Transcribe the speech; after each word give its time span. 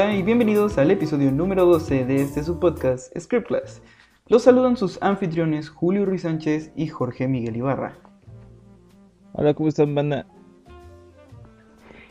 Hola 0.00 0.14
y 0.14 0.22
bienvenidos 0.22 0.78
al 0.78 0.92
episodio 0.92 1.32
número 1.32 1.64
12 1.64 2.04
de 2.04 2.22
este 2.22 2.44
subpodcast 2.44 3.18
Script 3.18 3.48
Class. 3.48 3.82
Los 4.28 4.44
saludan 4.44 4.76
sus 4.76 5.02
anfitriones 5.02 5.70
Julio 5.70 6.04
Ruiz 6.04 6.22
Sánchez 6.22 6.70
y 6.76 6.86
Jorge 6.86 7.26
Miguel 7.26 7.56
Ibarra. 7.56 7.96
Hola, 9.32 9.54
¿cómo 9.54 9.68
están, 9.68 9.96
banda? 9.96 10.24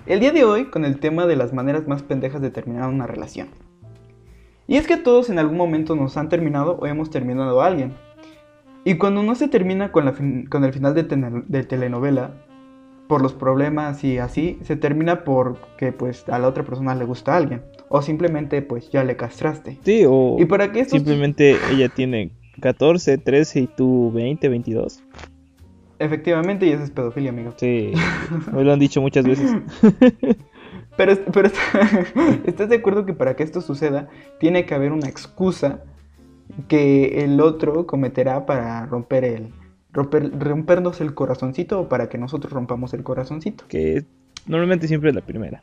El 0.05 0.19
día 0.19 0.33
de 0.33 0.43
hoy 0.43 0.65
con 0.65 0.83
el 0.83 1.00
tema 1.00 1.27
de 1.27 1.37
las 1.37 1.54
maneras 1.54 1.87
más 1.87 2.04
pendejas 2.04 2.41
de 2.41 2.51
terminar 2.51 2.89
una 2.89 3.07
relación. 3.07 3.47
Y 4.68 4.75
es 4.75 4.85
que 4.85 4.97
todos 4.97 5.29
en 5.29 5.39
algún 5.39 5.55
momento 5.55 5.96
nos 5.96 6.18
han 6.18 6.27
terminado 6.27 6.74
o 6.82 6.88
hemos 6.88 7.10
terminado 7.10 7.61
a 7.61 7.68
alguien. 7.68 7.93
Y 8.83 8.97
cuando 8.97 9.24
no 9.24 9.33
se 9.33 9.47
termina 9.47 9.93
con, 9.93 10.04
la 10.04 10.13
con 10.49 10.65
el 10.65 10.74
final 10.74 10.93
de, 10.93 11.04
de 11.04 11.63
telenovela, 11.63 12.33
por 13.07 13.21
los 13.21 13.33
problemas 13.33 14.04
y 14.04 14.18
así, 14.18 14.60
se 14.63 14.75
termina 14.75 15.24
porque 15.24 15.93
pues 15.93 16.27
a 16.27 16.38
la 16.38 16.49
otra 16.49 16.63
persona 16.63 16.93
le 16.93 17.05
gusta 17.05 17.33
a 17.33 17.38
alguien. 17.38 17.63
O 17.89 18.01
simplemente 18.01 18.61
pues 18.61 18.89
ya 18.91 19.04
le 19.04 19.15
castraste. 19.15 19.77
Sí, 19.83 20.04
o 20.07 20.36
Y 20.39 20.46
para 20.46 20.71
que 20.71 20.82
esto... 20.82 20.96
simplemente 20.96 21.55
ella 21.71 21.89
tiene 21.89 22.32
14, 22.61 23.18
13 23.18 23.60
y 23.61 23.68
tú 23.68 24.11
20, 24.13 24.50
22. 24.50 25.04
Efectivamente, 26.00 26.68
y 26.68 26.71
eso 26.71 26.83
es 26.83 26.91
pedofilia, 26.91 27.32
amigo. 27.32 27.54
Sí, 27.57 27.91
me 28.54 28.63
lo 28.63 28.73
han 28.73 28.79
dicho 28.79 29.01
muchas 29.01 29.25
veces. 29.25 29.51
Pero, 30.97 31.15
pero 31.32 31.46
est- 31.47 31.55
¿estás 32.47 32.69
de 32.69 32.77
acuerdo 32.77 33.05
que 33.05 33.13
para 33.13 33.36
que 33.36 33.44
esto 33.44 33.61
suceda, 33.61 34.09
tiene 34.39 34.66
que 34.66 34.73
haber 34.73 34.91
una 34.91 35.08
excusa 35.08 35.83
que 36.67 37.23
el 37.23 37.39
otro 37.39 37.85
cometerá 37.85 38.47
para 38.47 38.83
romper 38.88 39.23
el... 39.23 39.53
Romper, 39.93 40.31
rompernos 40.39 40.99
el 40.99 41.13
corazoncito 41.13 41.81
o 41.81 41.88
para 41.88 42.09
que 42.09 42.17
nosotros 42.17 42.52
rompamos 42.52 42.95
el 42.95 43.03
corazoncito. 43.03 43.65
Que 43.67 44.05
normalmente 44.47 44.88
siempre 44.88 45.09
es 45.09 45.15
la 45.15 45.21
primera. 45.21 45.61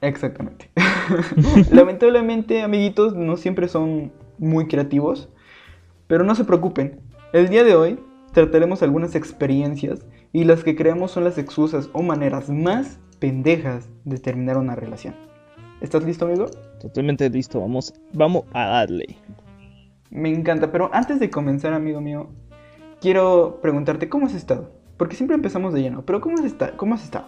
Exactamente. 0.00 0.70
Lamentablemente, 1.70 2.62
amiguitos, 2.62 3.14
no 3.14 3.36
siempre 3.36 3.68
son 3.68 4.12
muy 4.38 4.66
creativos, 4.66 5.28
pero 6.06 6.24
no 6.24 6.34
se 6.34 6.44
preocupen. 6.44 7.00
El 7.32 7.48
día 7.48 7.64
de 7.64 7.74
hoy 7.74 7.98
trataremos 8.32 8.82
algunas 8.82 9.14
experiencias 9.14 10.06
y 10.32 10.44
las 10.44 10.62
que 10.64 10.76
creemos 10.76 11.10
son 11.10 11.24
las 11.24 11.38
excusas 11.38 11.88
o 11.92 12.02
maneras 12.02 12.50
más 12.50 12.98
pendejas 13.18 13.88
de 14.04 14.18
terminar 14.18 14.58
una 14.58 14.74
relación. 14.76 15.14
¿Estás 15.80 16.04
listo, 16.04 16.26
amigo? 16.26 16.46
Totalmente 16.80 17.28
listo, 17.30 17.60
vamos, 17.60 17.94
vamos 18.12 18.44
a 18.52 18.66
darle. 18.66 19.16
Me 20.10 20.30
encanta, 20.30 20.70
pero 20.72 20.90
antes 20.92 21.20
de 21.20 21.30
comenzar, 21.30 21.72
amigo 21.72 22.00
mío, 22.00 22.28
quiero 23.00 23.58
preguntarte 23.60 24.08
cómo 24.08 24.26
has 24.26 24.34
estado. 24.34 24.70
Porque 24.96 25.16
siempre 25.16 25.34
empezamos 25.34 25.74
de 25.74 25.82
lleno, 25.82 26.02
pero 26.06 26.20
¿cómo 26.22 26.38
has, 26.38 26.44
esta- 26.44 26.72
cómo 26.76 26.94
has 26.94 27.04
estado? 27.04 27.26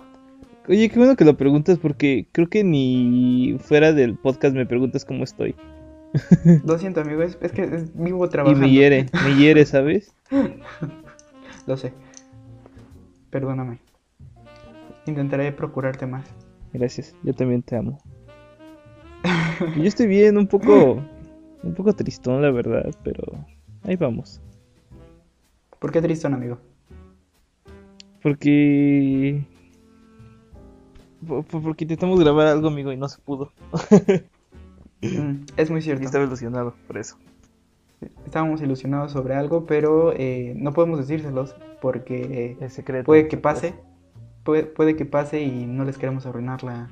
Oye, 0.68 0.88
qué 0.90 0.98
bueno 0.98 1.16
que 1.16 1.24
lo 1.24 1.36
preguntas 1.36 1.78
porque 1.78 2.26
creo 2.32 2.48
que 2.48 2.62
ni 2.62 3.56
fuera 3.60 3.92
del 3.92 4.16
podcast 4.16 4.54
me 4.54 4.66
preguntas 4.66 5.04
cómo 5.04 5.24
estoy. 5.24 5.54
Lo 6.64 6.78
siento, 6.78 7.00
amigo, 7.00 7.22
es, 7.22 7.38
es 7.40 7.52
que 7.52 7.62
es- 7.62 7.94
vivo 7.94 8.24
Y 8.26 8.28
trabajando. 8.28 8.66
me 8.66 8.70
hiere, 8.72 9.06
me 9.24 9.36
hiere, 9.36 9.64
¿sabes? 9.66 10.14
Lo 11.66 11.76
sé. 11.76 11.92
Perdóname. 13.30 13.78
Intentaré 15.06 15.52
procurarte 15.52 16.06
más. 16.06 16.26
Gracias, 16.72 17.14
yo 17.22 17.32
también 17.34 17.62
te 17.62 17.76
amo. 17.76 17.98
Yo 19.76 19.84
estoy 19.84 20.06
bien, 20.06 20.36
un 20.36 20.46
poco, 20.46 21.02
un 21.62 21.74
poco 21.74 21.92
tristón, 21.94 22.42
la 22.42 22.50
verdad, 22.50 22.90
pero 23.02 23.22
ahí 23.84 23.96
vamos. 23.96 24.40
¿Por 25.78 25.92
qué 25.92 26.00
tristón, 26.02 26.34
amigo? 26.34 26.58
Porque... 28.22 29.42
po- 31.28 31.42
po- 31.42 31.60
Porque 31.62 31.84
intentamos 31.84 32.18
grabar 32.18 32.46
algo, 32.48 32.68
amigo, 32.68 32.90
y 32.92 32.96
no 32.96 33.08
se 33.08 33.20
pudo. 33.20 33.52
Mm, 35.02 35.44
es 35.56 35.70
muy 35.70 35.78
Y 35.80 35.82
cierto. 35.82 36.04
estaba 36.04 36.24
ilusionado 36.24 36.74
por 36.86 36.98
eso. 36.98 37.16
Estábamos 38.24 38.60
ilusionados 38.62 39.12
sobre 39.12 39.34
algo, 39.34 39.66
pero 39.66 40.12
eh, 40.12 40.54
no 40.56 40.72
podemos 40.72 40.98
decírselos 40.98 41.56
porque 41.80 42.56
Es 42.60 42.72
secreto. 42.72 43.06
puede 43.06 43.28
que 43.28 43.36
pase. 43.36 43.74
Puede, 44.44 44.64
puede 44.64 44.96
que 44.96 45.04
pase 45.04 45.40
y 45.42 45.66
no 45.66 45.84
les 45.84 45.98
queremos 45.98 46.24
arruinar 46.24 46.62
la, 46.62 46.88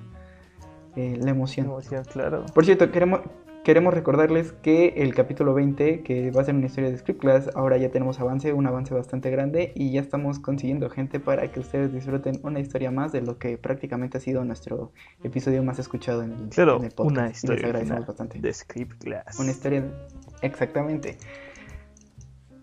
eh, 0.96 1.16
la 1.20 1.30
emoción. 1.30 1.66
Emoción, 1.66 2.04
claro. 2.12 2.44
Por 2.54 2.64
cierto, 2.64 2.90
queremos, 2.90 3.20
queremos 3.66 3.92
recordarles 3.92 4.52
que 4.62 4.94
el 4.98 5.12
capítulo 5.12 5.52
20, 5.52 6.02
que 6.04 6.30
va 6.30 6.42
a 6.42 6.44
ser 6.44 6.54
una 6.54 6.66
historia 6.66 6.88
de 6.88 6.98
Script 6.98 7.20
Class, 7.20 7.50
ahora 7.56 7.76
ya 7.78 7.90
tenemos 7.90 8.20
avance, 8.20 8.52
un 8.52 8.64
avance 8.68 8.94
bastante 8.94 9.28
grande 9.28 9.72
y 9.74 9.90
ya 9.90 10.00
estamos 10.00 10.38
consiguiendo 10.38 10.88
gente 10.88 11.18
para 11.18 11.50
que 11.50 11.58
ustedes 11.58 11.92
disfruten 11.92 12.38
una 12.44 12.60
historia 12.60 12.92
más 12.92 13.10
de 13.10 13.22
lo 13.22 13.38
que 13.38 13.58
prácticamente 13.58 14.18
ha 14.18 14.20
sido 14.20 14.44
nuestro 14.44 14.92
episodio 15.24 15.64
más 15.64 15.80
escuchado 15.80 16.22
en 16.22 16.30
el, 16.30 16.48
Claro, 16.50 16.76
en 16.76 16.84
el 16.84 16.92
podcast. 16.92 17.10
una 17.10 17.24
y 17.24 17.28
les 17.30 17.36
historia 17.38 17.66
agradecemos 17.66 18.06
bastante. 18.06 18.38
de 18.38 18.54
Script 18.54 19.02
Class. 19.02 19.40
Una 19.40 19.50
historia, 19.50 19.84
exactamente. 20.42 21.16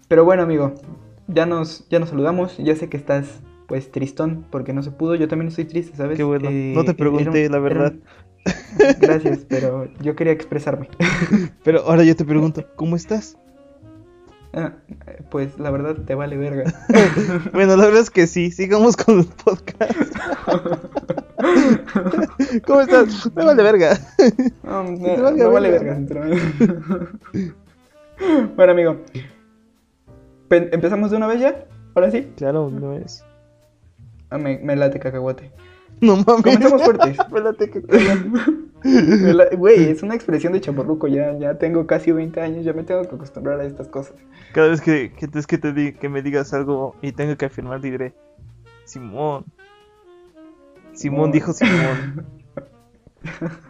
Pero 0.08 0.24
bueno, 0.24 0.44
amigo, 0.44 0.74
ya 1.28 1.46
nos, 1.46 1.86
ya 1.90 2.00
nos 2.00 2.10
saludamos. 2.12 2.58
Ya 2.60 2.78
sé 2.78 2.88
que 2.88 2.96
estás, 2.96 3.42
pues, 3.68 3.92
tristón 3.92 4.46
porque 4.50 4.72
no 4.72 4.82
se 4.84 4.92
pudo. 4.92 5.16
Yo 5.16 5.28
también 5.28 5.50
estoy 5.50 5.66
triste, 5.66 5.98
¿sabes? 5.98 6.16
Qué 6.16 6.24
bueno. 6.24 6.50
Eh, 6.50 6.72
No 6.74 6.86
te 6.86 6.92
era 6.92 6.98
pregunté, 6.98 7.48
un- 7.48 7.52
la 7.52 7.60
verdad. 7.60 7.94
Gracias, 9.00 9.46
pero 9.48 9.88
yo 10.02 10.16
quería 10.16 10.34
expresarme. 10.34 10.90
Pero 11.64 11.82
ahora 11.82 12.04
yo 12.04 12.16
te 12.16 12.26
pregunto, 12.26 12.66
¿cómo 12.76 12.96
estás? 12.96 13.38
Ah, 14.54 14.74
Pues 15.32 15.58
la 15.58 15.72
verdad 15.72 15.96
te 16.06 16.14
vale 16.16 16.36
verga. 16.38 16.66
Bueno, 17.54 17.76
la 17.78 17.86
verdad 17.86 18.02
es 18.02 18.10
que 18.10 18.28
sí, 18.28 18.52
sigamos 18.52 18.98
con 18.98 19.20
el 19.20 19.26
podcast. 19.26 20.14
¿Cómo 22.68 22.82
estás? 22.82 23.32
Me 23.36 23.46
vale 23.46 23.64
verga. 23.64 23.98
No, 24.64 24.84
no, 24.84 24.98
te 25.34 25.44
no 25.44 25.52
vale 25.52 25.72
verga. 25.72 26.00
Bueno, 28.56 28.72
amigo. 28.72 28.98
Pe- 30.50 30.70
¿Empezamos 30.74 31.12
de 31.12 31.18
una 31.18 31.28
vez 31.28 31.42
ya? 31.42 31.66
¿Ahora 31.96 32.12
sí? 32.12 32.32
Claro, 32.38 32.70
no 32.70 32.94
es. 32.94 33.24
Ah, 34.30 34.38
me, 34.38 34.58
me 34.60 34.76
late 34.76 35.00
cacahuate. 35.00 35.52
No 36.08 36.18
mames. 36.18 36.44
Comenzamos 36.44 36.84
fuertes. 36.84 37.18
Espérate 37.20 37.70
que 37.70 37.82
Güey, 39.56 39.86
es 39.90 40.04
una 40.04 40.16
expresión 40.16 40.52
de 40.54 40.60
chaborruco. 40.62 41.08
Ya, 41.08 41.38
ya 41.38 41.58
tengo 41.58 41.88
casi 41.88 42.12
20 42.12 42.42
años. 42.42 42.66
Ya 42.66 42.74
me 42.74 42.84
tengo 42.84 43.02
que 43.04 43.16
acostumbrar 43.16 43.60
a 43.60 43.64
estas 43.64 43.88
cosas. 43.88 44.16
Cada 44.54 44.68
vez 44.68 44.82
que, 44.82 45.14
que, 45.14 45.28
es 45.34 45.48
que, 45.48 45.58
te 45.58 45.72
di- 45.72 45.94
que 45.94 46.10
me 46.10 46.22
digas 46.22 46.54
algo 46.54 46.96
y 47.02 47.14
tengo 47.14 47.38
que 47.38 47.46
afirmar, 47.46 47.80
diré, 47.80 48.14
Simón. 48.84 49.46
Simón 50.92 50.94
Simón. 50.94 51.32
dijo 51.32 51.54
Simón. 51.54 52.26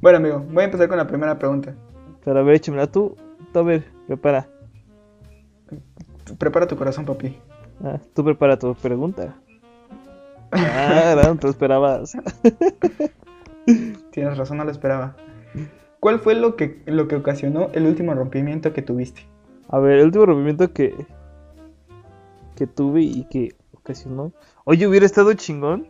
Bueno, 0.00 0.18
amigo, 0.18 0.44
voy 0.52 0.62
a 0.62 0.66
empezar 0.66 0.88
con 0.88 0.98
la 0.98 1.06
primera 1.06 1.38
pregunta. 1.38 1.74
Pero 2.24 2.38
a 2.38 2.42
ver, 2.42 2.56
échamela 2.56 2.86
tú. 2.86 3.16
Tú, 3.52 3.58
a 3.58 3.62
ver, 3.62 3.84
prepara. 4.06 4.46
Prepara 6.38 6.66
tu 6.66 6.76
corazón, 6.76 7.04
papi. 7.04 7.36
Ah, 7.82 7.98
tú 8.14 8.22
prepara 8.24 8.58
tu 8.58 8.74
pregunta. 8.74 9.34
Ah, 10.58 11.14
no 11.24 11.36
te 11.36 11.48
esperabas. 11.48 12.16
Tienes 14.10 14.38
razón, 14.38 14.58
no 14.58 14.64
lo 14.64 14.70
esperaba. 14.70 15.16
¿Cuál 16.00 16.20
fue 16.20 16.34
lo 16.34 16.56
que, 16.56 16.82
lo 16.86 17.08
que 17.08 17.16
ocasionó 17.16 17.70
el 17.72 17.86
último 17.86 18.14
rompimiento 18.14 18.72
que 18.72 18.82
tuviste? 18.82 19.22
A 19.68 19.78
ver, 19.78 19.98
el 19.98 20.06
último 20.06 20.26
rompimiento 20.26 20.72
que 20.72 20.94
que 22.56 22.66
tuve 22.66 23.02
y 23.02 23.24
que 23.24 23.54
ocasionó. 23.72 24.32
Oye, 24.64 24.88
hubiera 24.88 25.06
estado 25.06 25.32
chingón 25.34 25.86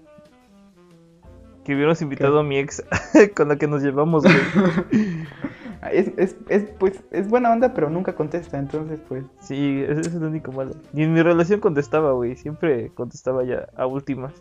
que 1.64 1.74
hubiéramos 1.74 2.02
invitado 2.02 2.34
¿Qué? 2.34 2.40
a 2.40 2.42
mi 2.42 2.58
ex 2.58 2.84
con 3.36 3.48
la 3.48 3.56
que 3.56 3.66
nos 3.66 3.82
llevamos, 3.82 4.24
güey. 4.24 4.36
Es, 5.92 6.10
es, 6.16 6.36
es, 6.48 6.64
pues, 6.80 7.00
es 7.12 7.28
buena 7.28 7.52
onda, 7.52 7.72
pero 7.72 7.88
nunca 7.88 8.16
contesta, 8.16 8.58
entonces, 8.58 8.98
pues... 9.06 9.24
Sí, 9.38 9.84
ese 9.86 10.00
ese 10.00 10.08
es 10.08 10.16
el 10.16 10.24
único 10.24 10.50
malo. 10.50 10.72
Ni 10.92 11.04
en 11.04 11.12
mi 11.12 11.22
relación 11.22 11.60
contestaba, 11.60 12.10
güey. 12.10 12.34
Siempre 12.34 12.90
contestaba 12.94 13.44
ya 13.44 13.68
a 13.76 13.86
últimas. 13.86 14.32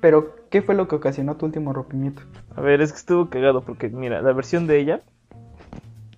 Pero, 0.00 0.34
¿qué 0.50 0.62
fue 0.62 0.74
lo 0.74 0.88
que 0.88 0.96
ocasionó 0.96 1.36
tu 1.36 1.46
último 1.46 1.72
rompimiento? 1.72 2.22
A 2.56 2.60
ver, 2.60 2.80
es 2.80 2.92
que 2.92 2.98
estuvo 2.98 3.28
cagado 3.28 3.60
porque, 3.62 3.88
mira, 3.88 4.22
la 4.22 4.32
versión 4.32 4.66
de 4.66 4.78
ella 4.80 5.02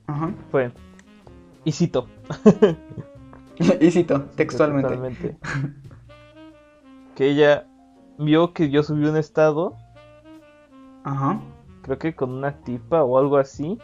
Ajá. 0.07 0.31
fue. 0.51 0.71
Y 1.65 1.73
cito. 1.73 2.07
y 3.81 3.91
cito, 3.91 4.23
textualmente. 4.37 5.37
Que 7.15 7.29
ella 7.31 7.67
vio 8.19 8.53
que 8.53 8.71
yo 8.71 8.83
subí 8.83 9.05
un 9.07 9.17
estado, 9.17 9.77
Ajá. 11.05 11.41
creo 11.83 11.99
que 11.99 12.15
con 12.15 12.31
una 12.31 12.53
tipa 12.63 13.03
o 13.03 13.19
algo 13.19 13.37
así, 13.37 13.79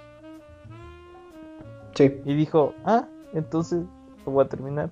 Sí. 1.95 2.13
y 2.25 2.35
dijo, 2.35 2.75
ah, 2.85 3.07
entonces 3.35 3.85
lo 4.25 4.33
voy 4.33 4.45
a 4.45 4.49
terminar. 4.49 4.91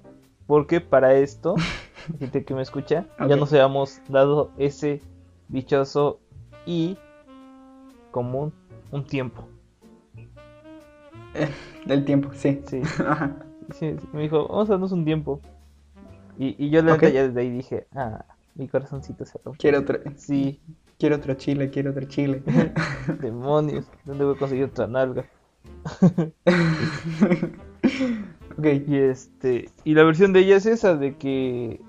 Porque 0.49 0.81
para 0.81 1.14
esto, 1.14 1.55
gente 2.19 2.44
que 2.44 2.55
me 2.55 2.62
escucha, 2.62 3.06
ya 3.29 3.37
nos 3.37 3.53
habíamos 3.53 4.00
dado 4.08 4.50
ese 4.58 5.03
dichoso 5.49 6.20
y 6.67 6.97
común 8.11 8.53
un 8.91 9.05
tiempo. 9.05 9.47
Del 11.85 12.05
tiempo, 12.05 12.31
sí. 12.35 12.61
Sí, 13.75 13.97
me 14.12 14.23
dijo, 14.23 14.49
vamos 14.49 14.69
a 14.69 14.73
darnos 14.73 14.93
un 14.93 15.05
tiempo. 15.05 15.41
Y, 16.38 16.55
y 16.64 16.70
yo 16.70 16.82
la 16.82 16.94
Ok. 16.94 17.03
neta 17.03 17.14
ya 17.14 17.26
desde 17.29 17.41
ahí 17.41 17.50
dije, 17.50 17.87
ah, 17.94 18.25
mi 18.55 18.69
corazoncito 18.69 19.25
se 19.25 19.38
rompió. 19.44 19.58
Quiero 19.58 19.81
otra. 19.81 20.00
Sí, 20.17 20.61
quiero 20.99 21.17
otro 21.17 21.35
chile, 21.35 21.70
quiero 21.70 21.91
otro 21.91 22.05
chile. 22.06 22.43
Demonios, 23.20 23.87
¿dónde 24.05 24.25
voy 24.25 24.35
a 24.35 24.38
conseguir 24.38 24.64
otra 24.64 24.87
nalga? 24.87 25.25
ok, 28.58 28.67
Y 28.87 28.97
este, 28.97 29.69
y 29.85 29.94
la 29.94 30.05
versión 30.05 30.32
de 30.32 30.41
ella 30.41 30.56
es 30.56 30.67
esa, 30.67 30.97
de 30.97 31.17
que 31.17 31.81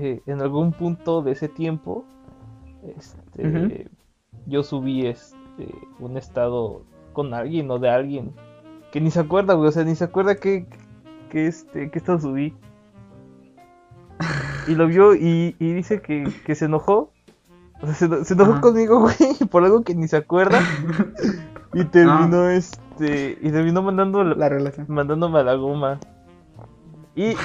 eh, 0.00 0.22
en 0.26 0.40
algún 0.42 0.72
punto 0.72 1.22
de 1.22 1.32
ese 1.32 1.48
tiempo, 1.48 2.04
este, 2.96 3.88
yo 4.46 4.62
subí 4.62 5.06
este 5.06 5.68
un 6.00 6.16
estado 6.16 6.82
con 7.12 7.32
alguien 7.34 7.70
o 7.70 7.78
de 7.78 7.88
alguien 7.90 8.32
que 8.92 9.00
ni 9.00 9.10
se 9.10 9.20
acuerda, 9.20 9.54
güey, 9.54 9.68
o 9.68 9.72
sea, 9.72 9.84
ni 9.84 9.94
se 9.94 10.04
acuerda 10.04 10.36
que, 10.36 10.66
que 11.30 11.46
este, 11.46 11.90
que 11.90 11.98
estado 11.98 12.20
subí. 12.20 12.54
Y 14.66 14.74
lo 14.76 14.86
vio 14.86 15.14
y, 15.14 15.56
y 15.58 15.72
dice 15.74 16.00
que, 16.00 16.24
que 16.46 16.54
se 16.54 16.64
enojó. 16.66 17.10
O 17.82 17.86
sea, 17.86 17.94
se, 17.94 18.06
eno- 18.06 18.24
se 18.24 18.32
enojó 18.34 18.60
conmigo, 18.62 19.00
güey, 19.02 19.14
por 19.50 19.62
algo 19.64 19.82
que 19.82 19.94
ni 19.94 20.08
se 20.08 20.16
acuerda. 20.16 20.60
Y 21.76 21.84
terminó, 21.86 22.48
este, 22.50 23.36
y 23.42 23.50
terminó 23.50 23.82
mandando 23.82 24.22
la 24.22 24.48
relación. 24.48 24.86
mandándome 24.88 25.40
a 25.40 25.42
la 25.42 25.54
goma. 25.54 25.98
Y 27.16 27.36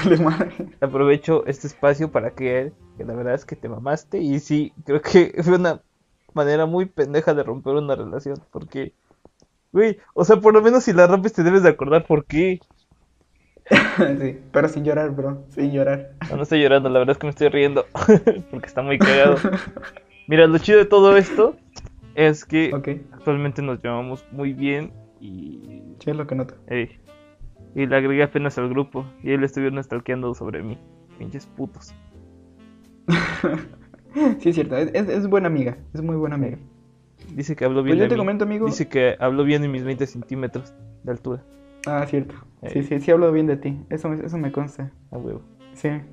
aprovecho 0.82 1.46
este 1.46 1.68
espacio 1.68 2.12
para 2.12 2.32
que, 2.32 2.72
que 2.98 3.06
la 3.06 3.14
verdad 3.14 3.36
es 3.36 3.46
que 3.46 3.56
te 3.56 3.70
mamaste. 3.70 4.18
Y 4.20 4.40
sí, 4.40 4.74
creo 4.86 5.02
que 5.02 5.34
fue 5.44 5.56
una 5.56 5.82
manera 6.34 6.66
muy 6.66 6.86
pendeja 6.86 7.34
de 7.34 7.44
romper 7.44 7.76
una 7.76 7.96
relación. 7.96 8.38
Porque, 8.52 8.94
güey, 9.72 10.00
o 10.14 10.26
sea, 10.26 10.38
por 10.38 10.54
lo 10.54 10.62
menos 10.62 10.84
si 10.84 10.94
la 10.94 11.08
rompes 11.08 11.34
te 11.34 11.44
debes 11.44 11.64
de 11.64 11.70
acordar 11.70 12.06
por 12.06 12.26
qué. 12.26 12.60
sí, 14.20 14.40
pero 14.52 14.68
sin 14.68 14.84
llorar, 14.84 15.12
bro, 15.12 15.44
sin 15.50 15.72
llorar. 15.72 16.14
No, 16.30 16.38
no 16.38 16.44
estoy 16.44 16.62
llorando, 16.62 16.90
la 16.90 17.00
verdad 17.00 17.14
es 17.14 17.20
que 17.20 17.28
me 17.28 17.32
estoy 17.32 17.50
riendo. 17.50 17.86
porque 18.50 18.68
está 18.68 18.82
muy 18.82 18.98
cagado. 18.98 19.38
Mira, 20.28 20.48
lo 20.48 20.58
chido 20.58 20.80
de 20.80 20.86
todo 20.86 21.16
esto 21.18 21.56
es 22.16 22.46
que 22.46 22.72
actualmente 23.12 23.62
nos 23.62 23.82
llevamos 23.84 24.26
muy 24.32 24.54
bien. 24.54 24.92
Y, 25.22 25.96
sí 26.00 26.10
es 26.10 26.16
lo 26.16 26.26
que 26.26 26.36
noto. 26.36 26.56
ey, 26.68 27.00
y 27.82 27.88
le 27.88 27.96
agregué 27.96 28.24
apenas 28.24 28.58
al 28.58 28.70
grupo. 28.70 29.06
Y 29.24 29.32
él 29.32 29.44
estuvieron 29.44 29.82
stalkeando 29.84 30.34
sobre 30.34 30.62
mí. 30.64 30.78
Pinches 31.18 31.46
putos. 31.48 31.94
sí, 34.40 34.50
es 34.50 34.56
cierto, 34.56 34.78
es, 34.78 34.90
es, 34.94 35.10
es 35.10 35.28
buena 35.28 35.48
amiga, 35.48 35.78
es 35.94 36.02
muy 36.02 36.16
buena 36.16 36.36
amiga. 36.36 36.58
Dice 37.34 37.56
que 37.56 37.66
habló 37.66 37.84
bien 37.84 37.98
Pues 37.98 38.00
yo 38.00 38.04
de 38.04 38.10
te 38.10 38.16
mí. 38.16 38.20
comento, 38.20 38.44
amigo. 38.46 38.66
Dice 38.66 38.88
que 38.88 39.16
habló 39.20 39.44
bien 39.44 39.64
en 39.64 39.72
mis 39.72 39.84
20 39.84 40.06
centímetros 40.08 40.74
de 41.04 41.12
altura. 41.12 41.44
Ah, 41.88 42.06
cierto. 42.08 42.36
Sí, 42.68 42.80
Eh. 42.80 42.84
sí, 42.84 43.00
sí 43.00 43.12
hablo 43.12 43.32
bien 43.32 43.48
de 43.48 43.58
ti. 43.58 43.80
Eso, 43.90 44.10
me- 44.10 44.26
eso 44.26 44.38
me 44.38 44.52
consta. 44.52 44.92
A 45.12 45.18
huevo. 45.18 45.42
Sí. 45.74 45.90
la. 45.90 46.04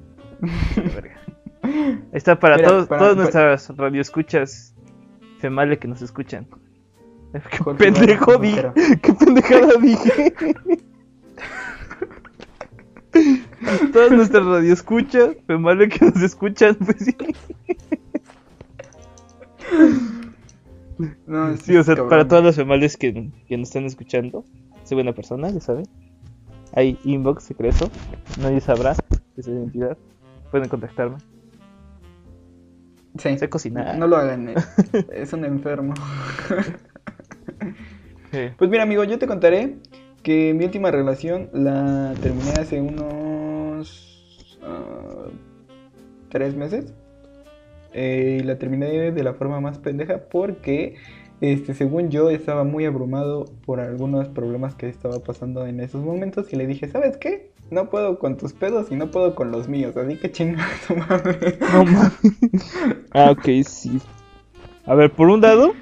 Ahí 1.62 1.98
está 2.12 2.38
para, 2.38 2.56
Mira, 2.56 2.68
todos, 2.68 2.86
para- 2.86 2.98
todas 3.00 3.14
para- 3.14 3.22
nuestras 3.22 3.76
radioescuchas 3.76 4.74
females 5.38 5.78
que 5.78 5.88
nos 5.88 6.02
escuchan. 6.02 6.46
Qué 7.32 7.74
pendejo 7.76 8.36
dije. 8.38 8.70
Qué 9.02 9.12
pendejada 9.12 9.72
dije. 9.80 10.34
todas 13.92 14.10
nuestras 14.12 14.44
radioescuchas 14.44 15.36
females 15.46 15.88
que 15.90 16.04
nos 16.06 16.22
escuchan, 16.22 16.74
pues 16.76 16.96
sí. 17.04 17.16
No, 21.26 21.50
es- 21.50 21.60
Sí, 21.60 21.76
o 21.76 21.82
sea, 21.84 21.94
cabrón. 21.94 22.10
para 22.10 22.28
todas 22.28 22.44
las 22.44 22.56
females 22.56 22.96
que, 22.96 23.30
que 23.48 23.56
nos 23.56 23.68
están 23.68 23.84
escuchando, 23.84 24.44
soy 24.84 24.96
buena 24.96 25.12
persona, 25.12 25.50
ya 25.50 25.60
saben. 25.60 25.84
Hay 26.72 26.98
inbox 27.04 27.44
secreto, 27.44 27.90
nadie 28.40 28.60
sabrá 28.60 28.94
de 29.36 29.42
su 29.42 29.50
identidad. 29.50 29.96
Pueden 30.50 30.68
contactarme. 30.68 31.16
Sí. 33.18 33.38
Sé 33.38 33.48
cocinar. 33.48 33.96
No 33.98 34.06
lo 34.06 34.16
hagan, 34.16 34.50
eh. 34.50 34.54
es 35.12 35.32
un 35.32 35.44
enfermo. 35.44 35.94
Sí. 38.30 38.38
Pues 38.58 38.70
mira, 38.70 38.82
amigo, 38.82 39.04
yo 39.04 39.18
te 39.18 39.26
contaré 39.26 39.76
que 40.26 40.52
mi 40.54 40.64
última 40.64 40.90
relación 40.90 41.48
la 41.52 42.12
terminé 42.20 42.50
hace 42.58 42.80
unos 42.80 44.58
ah, 44.60 45.28
tres 46.30 46.56
meses. 46.56 46.92
Eh, 47.92 48.40
y 48.40 48.42
la 48.42 48.58
terminé 48.58 49.12
de 49.12 49.22
la 49.22 49.34
forma 49.34 49.60
más 49.60 49.78
pendeja 49.78 50.22
porque, 50.28 50.96
este, 51.40 51.74
según 51.74 52.10
yo, 52.10 52.28
estaba 52.28 52.64
muy 52.64 52.86
abrumado 52.86 53.44
por 53.64 53.78
algunos 53.78 54.26
problemas 54.28 54.74
que 54.74 54.88
estaba 54.88 55.20
pasando 55.20 55.64
en 55.64 55.78
esos 55.78 56.04
momentos. 56.04 56.52
Y 56.52 56.56
le 56.56 56.66
dije, 56.66 56.88
¿sabes 56.88 57.18
qué? 57.18 57.52
No 57.70 57.88
puedo 57.88 58.18
con 58.18 58.36
tus 58.36 58.52
pedos 58.52 58.90
y 58.90 58.96
no 58.96 59.12
puedo 59.12 59.36
con 59.36 59.52
los 59.52 59.68
míos. 59.68 59.96
Así 59.96 60.16
que 60.16 60.32
chinga 60.32 60.66
tu 60.88 60.96
madre. 60.96 61.56
No 61.72 61.84
mames. 61.84 62.12
ah, 63.12 63.30
ok, 63.30 63.48
sí. 63.64 64.00
A 64.86 64.96
ver, 64.96 65.12
por 65.12 65.28
un 65.28 65.40
lado, 65.40 65.72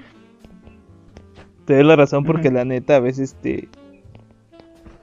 te 1.65 1.77
doy 1.77 1.85
la 1.85 1.97
razón 1.97 2.25
porque 2.25 2.51
la 2.51 2.67
neta 2.67 2.97
a 2.97 3.01
veces 3.01 3.37
te. 3.41 3.71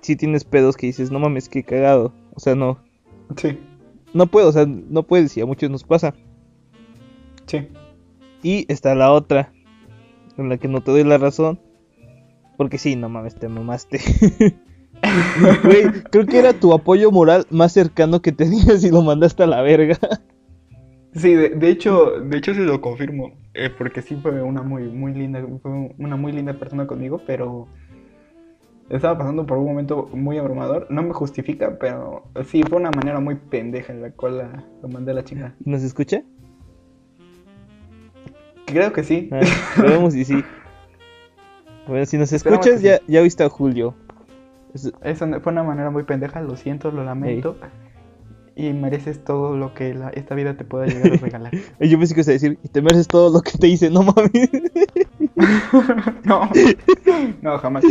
Si 0.02 0.16
tienes 0.16 0.44
pedos 0.44 0.78
que 0.78 0.88
dices, 0.88 1.12
no 1.12 1.20
mames, 1.20 1.48
qué 1.50 1.64
cagado. 1.64 2.14
O 2.34 2.40
sea, 2.40 2.56
no. 2.56 2.80
Sí, 3.38 3.58
No 4.14 4.28
puedo, 4.28 4.50
o 4.50 4.52
sea, 4.52 4.66
no 4.68 5.04
puedes 5.04 5.36
y 5.38 5.42
a 5.42 5.46
muchos 5.46 5.70
nos 5.70 5.84
pasa. 5.84 6.14
sí. 7.46 7.68
Y 8.44 8.66
está 8.72 8.96
la 8.96 9.12
otra, 9.12 9.54
en 10.36 10.50
la 10.50 10.58
que 10.58 10.68
no 10.68 10.82
te 10.82 10.90
doy 10.90 11.04
la 11.04 11.20
razón. 11.20 11.60
Porque 12.58 12.80
sí, 12.80 12.96
no 12.96 13.08
mames, 13.10 13.36
te 13.36 13.48
mamaste. 13.48 14.00
Güey, 15.64 16.04
creo 16.12 16.26
que 16.28 16.38
era 16.38 16.54
tu 16.54 16.74
apoyo 16.74 17.12
moral 17.12 17.48
más 17.50 17.72
cercano 17.72 18.22
que 18.22 18.32
tenías 18.32 18.84
y 18.84 18.92
lo 18.92 19.02
mandaste 19.02 19.42
a 19.44 19.48
la 19.48 19.62
verga. 19.64 19.98
Sí, 21.16 21.34
de, 21.34 21.50
de 21.50 21.70
hecho, 21.70 22.20
de 22.22 22.38
hecho 22.38 22.54
sí 22.54 22.60
lo 22.62 22.80
confirmo, 22.82 23.32
eh, 23.56 23.70
porque 23.76 24.02
sí 24.02 24.16
fue 24.16 24.42
una 24.44 24.62
muy, 24.62 24.84
muy 24.90 25.14
linda, 25.14 25.44
fue 25.62 25.72
una 25.98 26.16
muy 26.16 26.32
linda 26.34 26.54
persona 26.54 26.86
conmigo, 26.88 27.22
pero 27.26 27.68
estaba 28.92 29.18
pasando 29.18 29.46
por 29.46 29.58
un 29.58 29.66
momento 29.66 30.10
muy 30.14 30.38
abrumador. 30.38 30.88
No 30.90 31.02
me 31.04 31.14
justifica, 31.14 31.78
pero 31.80 32.24
sí 32.46 32.62
fue 32.68 32.78
una 32.80 32.92
manera 32.92 33.20
muy 33.20 33.36
pendeja 33.36 33.94
en 33.94 34.02
la 34.02 34.12
cual 34.12 34.38
la, 34.38 34.64
lo 34.82 34.88
mandé 34.90 35.12
a 35.12 35.16
la 35.16 35.24
chingada. 35.24 35.56
¿Nos 35.66 35.82
escucha? 35.84 36.22
Creo 38.66 38.94
que 38.94 39.04
sí. 39.04 39.30
Ah, 39.32 39.40
Probemos 39.76 40.16
y 40.16 40.26
sí. 40.26 40.44
Bueno, 41.88 42.06
si 42.06 42.16
nos 42.18 42.32
escuchas, 42.32 42.82
ya, 42.82 43.00
ya 43.08 43.22
oíste 43.22 43.44
a 43.44 43.50
Julio. 43.50 43.96
Es- 44.74 44.94
Eso 45.02 45.26
no- 45.26 45.42
fue 45.42 45.52
una 45.52 45.64
manera 45.64 45.90
muy 45.90 46.04
pendeja, 46.04 46.40
lo 46.40 46.56
siento, 46.56 46.92
lo 46.92 47.04
lamento. 47.04 47.58
Y 48.56 48.72
mereces 48.74 49.24
todo 49.24 49.58
lo 49.58 49.74
que 49.74 49.94
la- 49.96 50.10
esta 50.10 50.36
vida 50.36 50.56
te 50.56 50.64
pueda 50.64 50.86
llegar 50.86 51.12
a 51.14 51.16
regalar. 51.18 51.52
Yo 51.80 51.98
pensé 51.98 52.14
que 52.14 52.20
ibas 52.22 52.28
a 52.30 52.32
decir, 52.34 52.60
y 52.64 52.68
te 52.70 52.82
mereces 52.84 53.08
todo 53.08 53.32
lo 53.34 53.42
que 53.42 53.58
te 53.58 53.68
hice, 53.68 53.90
no 53.90 54.04
mames. 54.04 54.32
No, 56.24 56.50
no, 57.42 57.58
jamás. 57.58 57.84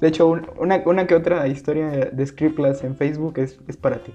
De 0.00 0.08
hecho, 0.08 0.26
un- 0.28 0.46
una, 0.58 0.82
una 0.86 1.06
que 1.06 1.14
otra 1.14 1.46
historia 1.48 1.88
de 1.90 2.26
Scriptlas 2.26 2.84
en 2.84 2.96
Facebook 2.96 3.38
es, 3.38 3.58
es 3.68 3.76
para 3.76 4.02
ti. 4.02 4.12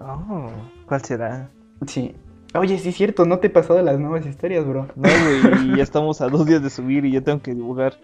Oh, 0.00 0.50
¿Cuál 0.86 1.02
será? 1.04 1.50
Sí. 1.86 2.14
Oye, 2.54 2.78
sí 2.78 2.90
es 2.90 2.96
cierto, 2.96 3.24
no 3.24 3.38
te 3.38 3.46
he 3.46 3.50
pasado 3.50 3.80
las 3.82 3.98
nuevas 3.98 4.26
historias, 4.26 4.66
bro. 4.66 4.86
No, 4.94 5.08
güey, 5.08 5.76
ya 5.76 5.82
estamos 5.82 6.20
a 6.20 6.28
dos 6.28 6.44
días 6.46 6.62
de 6.62 6.68
subir 6.70 7.04
y 7.06 7.12
ya 7.12 7.22
tengo 7.22 7.40
que 7.40 7.54
dibujar. 7.54 7.94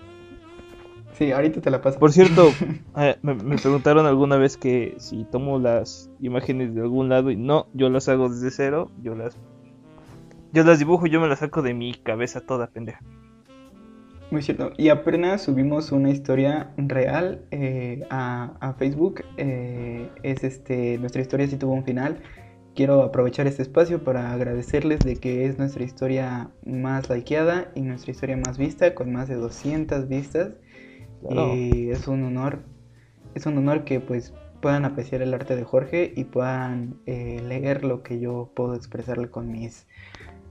Sí, 1.12 1.33
ahorita 1.33 1.61
te 1.61 1.71
la 1.71 1.83
paso. 1.83 1.99
Por 1.99 2.12
cierto, 2.12 2.49
eh, 2.97 3.17
me, 3.23 3.35
me 3.35 3.57
preguntaron 3.59 4.07
alguna 4.07 4.37
vez 4.37 4.57
que 4.57 4.95
si 4.99 5.25
tomo 5.25 5.59
las 5.59 6.11
imágenes 6.21 6.75
de 6.75 6.81
algún 6.81 7.09
lado 7.11 7.31
y 7.31 7.37
no, 7.37 7.67
yo 7.75 7.91
las 7.91 8.09
hago 8.09 8.29
desde 8.31 8.50
cero, 8.50 8.91
yo 9.03 9.15
las 9.15 9.37
yo 10.53 10.65
las 10.65 10.79
dibujo, 10.79 11.07
yo 11.07 11.21
me 11.21 11.29
las 11.29 11.41
saco 11.41 11.61
de 11.61 11.75
mi 11.75 11.93
cabeza 11.93 12.41
toda 12.41 12.69
pendeja. 12.69 13.00
Muy 14.31 14.43
cierto. 14.43 14.73
Y 14.77 14.91
apenas 14.91 15.43
subimos 15.43 15.91
una 15.91 16.11
historia 16.11 16.73
real 16.77 17.47
eh, 17.51 18.07
a, 18.11 18.57
a 18.61 18.75
Facebook. 18.75 19.25
eh, 19.39 20.11
es 20.23 20.45
este, 20.45 20.99
nuestra 20.99 21.23
historia 21.23 21.47
sí 21.47 21.57
tuvo 21.57 21.73
un 21.73 21.85
final. 21.85 22.21
Quiero 22.75 23.03
aprovechar 23.03 23.47
este 23.47 23.63
espacio 23.63 24.05
para 24.05 24.33
agradecerles 24.33 25.01
de 25.01 25.17
que 25.17 25.47
es 25.47 25.59
nuestra 25.59 25.83
historia 25.83 26.51
más 26.65 27.09
likeada 27.11 27.73
y 27.75 27.81
nuestra 27.81 28.13
historia 28.13 28.37
más 28.37 28.59
vista, 28.59 28.95
con 28.95 29.13
más 29.13 29.29
de 29.29 29.37
200 29.37 30.09
vistas. 30.09 30.53
Claro. 31.27 31.57
Y 31.57 31.91
es 31.91 32.07
un 32.07 32.23
honor, 32.23 32.61
es 33.35 33.47
un 33.47 33.59
honor 33.59 33.85
que 33.85 33.99
pues 33.99 34.33
puedan 34.61 34.85
apreciar 34.85 35.23
el 35.23 35.35
arte 35.35 35.57
de 35.57 35.65
Jorge 35.65 36.13
y 36.15 36.25
puedan 36.25 37.01
eh, 37.07 37.43
leer 37.47 37.85
lo 37.85 38.03
que 38.03 38.21
yo 38.21 38.51
puedo 38.55 38.75
expresarle 38.75 39.31
con 39.31 39.51
mis, 39.51 39.87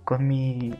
con 0.04 0.28
mi, 0.28 0.74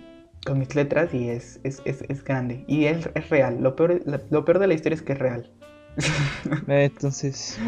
con 0.48 0.60
mis 0.60 0.74
letras 0.76 1.14
y 1.14 1.28
es, 1.30 1.60
es, 1.66 1.82
es, 1.84 2.04
es 2.08 2.24
grande 2.24 2.64
y 2.68 2.86
es, 2.86 3.10
es 3.16 3.30
real. 3.30 3.62
Lo 3.62 3.76
peor, 3.76 4.02
lo 4.06 4.46
peor 4.46 4.60
de 4.60 4.68
la 4.68 4.74
historia 4.74 4.96
es 4.96 5.02
que 5.02 5.14
es 5.14 5.20
real. 5.20 5.52
Eh, 6.70 6.86
Entonces, 6.86 7.60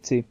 sí. 0.00 0.24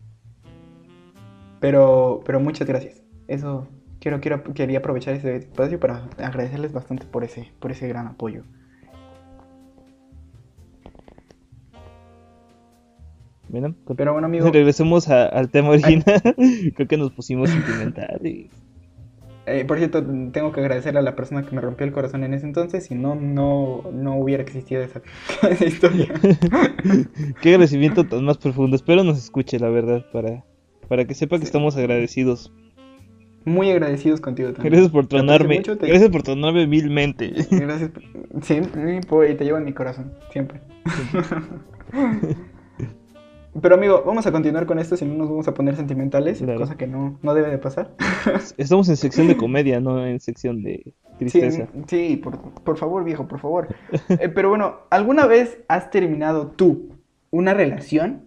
Pero, 1.60 2.22
pero 2.26 2.40
muchas 2.40 2.68
gracias. 2.68 3.02
Eso 3.28 3.68
quiero, 4.00 4.20
quiero, 4.20 4.44
quería 4.44 4.80
aprovechar 4.80 5.14
ese 5.14 5.36
espacio 5.36 5.80
para 5.80 6.06
agradecerles 6.18 6.72
bastante 6.74 7.06
por 7.06 7.24
ese, 7.24 7.52
por 7.60 7.72
ese 7.72 7.88
gran 7.88 8.08
apoyo. 8.08 8.44
Bueno, 13.50 13.76
Pero 13.98 14.14
bueno, 14.14 14.28
amigo, 14.28 14.50
regresemos 14.52 15.08
a- 15.10 15.28
al 15.28 15.50
tema 15.50 15.70
original. 15.70 16.04
Creo 16.76 16.88
que 16.88 16.98
nos 16.98 17.12
pusimos 17.12 17.50
sentimentales. 17.50 18.50
Eh, 19.52 19.66
por 19.66 19.78
cierto, 19.78 20.04
tengo 20.32 20.52
que 20.52 20.60
agradecerle 20.62 21.00
a 21.00 21.04
la 21.04 21.16
persona 21.16 21.44
que 21.44 21.56
me 21.56 21.62
rompió 21.62 21.86
el 21.86 21.92
corazón 21.92 22.24
en 22.24 22.34
ese 22.34 22.46
entonces, 22.46 22.86
si 22.86 22.96
no, 22.96 23.16
no, 23.16 23.84
no 23.92 24.16
hubiera 24.18 24.44
existido 24.44 24.82
esa, 24.82 25.02
esa 25.50 25.66
historia. 25.66 26.08
Qué 27.42 27.50
agradecimiento 27.50 28.06
tan 28.06 28.26
más 28.26 28.38
profundo. 28.38 28.76
Espero 28.76 29.04
nos 29.04 29.18
escuche, 29.18 29.60
la 29.60 29.70
verdad, 29.70 30.06
para, 30.14 30.44
para 30.88 31.06
que 31.06 31.14
sepa 31.16 31.38
que 31.38 31.42
Sí. 31.42 31.48
estamos 31.48 31.76
agradecidos. 31.78 32.54
Muy 33.46 33.72
agradecidos 33.72 34.20
contigo 34.22 34.52
también. 34.52 34.74
Gracias 34.74 34.92
por 34.92 35.08
tronarme. 35.08 35.56
mucho, 35.58 35.78
te- 35.78 35.88
Gracias 35.88 36.10
por 36.10 36.24
tronarme 36.24 36.68
milmente. 36.68 37.32
Gracias. 37.50 37.90
por- 37.90 38.04
Sí, 38.44 38.60
y 38.62 39.36
te 39.36 39.44
llevo 39.46 39.58
en 39.58 39.66
mi 39.66 39.74
corazón, 39.74 40.14
siempre. 40.32 40.60
Pero 43.62 43.76
amigo, 43.76 44.04
vamos 44.06 44.26
a 44.26 44.32
continuar 44.32 44.66
con 44.66 44.80
esto, 44.80 44.96
si 44.98 45.06
no 45.06 45.16
nos 45.16 45.30
vamos 45.30 45.48
a 45.48 45.54
poner 45.54 45.76
sentimentales, 45.76 46.40
Claro. 46.40 46.60
cosa 46.60 46.78
que 46.78 46.88
no, 46.88 47.18
no 47.22 47.34
debe 47.34 47.50
de 47.50 47.58
pasar. 47.58 47.92
Estamos 48.58 48.88
en 48.90 48.98
sección 48.98 49.28
de 49.28 49.38
comedia, 49.38 49.80
no 49.80 50.06
en 50.06 50.20
sección 50.20 50.62
de 50.64 50.84
Sí, 50.84 51.18
tristeza. 51.18 51.68
sí, 51.88 52.16
por, 52.18 52.40
por 52.40 52.78
favor, 52.78 53.04
viejo, 53.04 53.28
por 53.28 53.40
favor. 53.40 53.68
Eh, 54.10 54.30
pero 54.30 54.50
bueno, 54.50 54.78
¿alguna 54.90 55.26
vez 55.26 55.60
has 55.68 55.92
terminado 55.92 56.48
tú 56.48 56.96
una 57.32 57.54
relación 57.54 58.26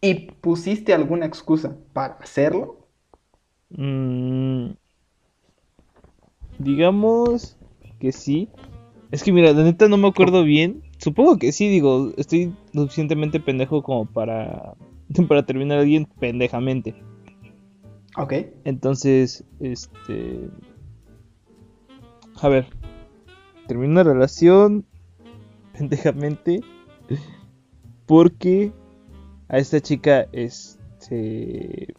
y 0.00 0.32
pusiste 0.40 0.92
alguna 0.92 1.24
excusa 1.26 1.76
para 1.94 2.14
hacerlo? 2.14 2.86
Mm, 3.70 4.72
digamos 6.58 7.56
que 7.98 8.12
sí. 8.12 8.48
Es 9.10 9.22
que 9.22 9.32
mira, 9.32 9.52
la 9.52 9.64
neta 9.64 9.88
no 9.88 9.96
me 9.96 10.08
acuerdo 10.08 10.44
bien. 10.44 10.82
Supongo 11.04 11.36
que 11.36 11.52
sí, 11.52 11.68
digo, 11.68 12.14
estoy 12.16 12.54
lo 12.72 12.84
suficientemente 12.84 13.38
pendejo 13.38 13.82
como 13.82 14.06
para, 14.06 14.72
para 15.28 15.44
terminar 15.44 15.76
a 15.76 15.80
alguien 15.82 16.06
pendejamente. 16.18 16.94
Ok. 18.16 18.32
Entonces, 18.64 19.44
este... 19.60 20.48
A 22.40 22.48
ver. 22.48 22.68
Terminé 23.66 23.92
una 23.92 24.02
relación 24.02 24.86
pendejamente 25.78 26.62
porque 28.06 28.72
a 29.48 29.58
esta 29.58 29.82
chica, 29.82 30.26
este... 30.32 31.92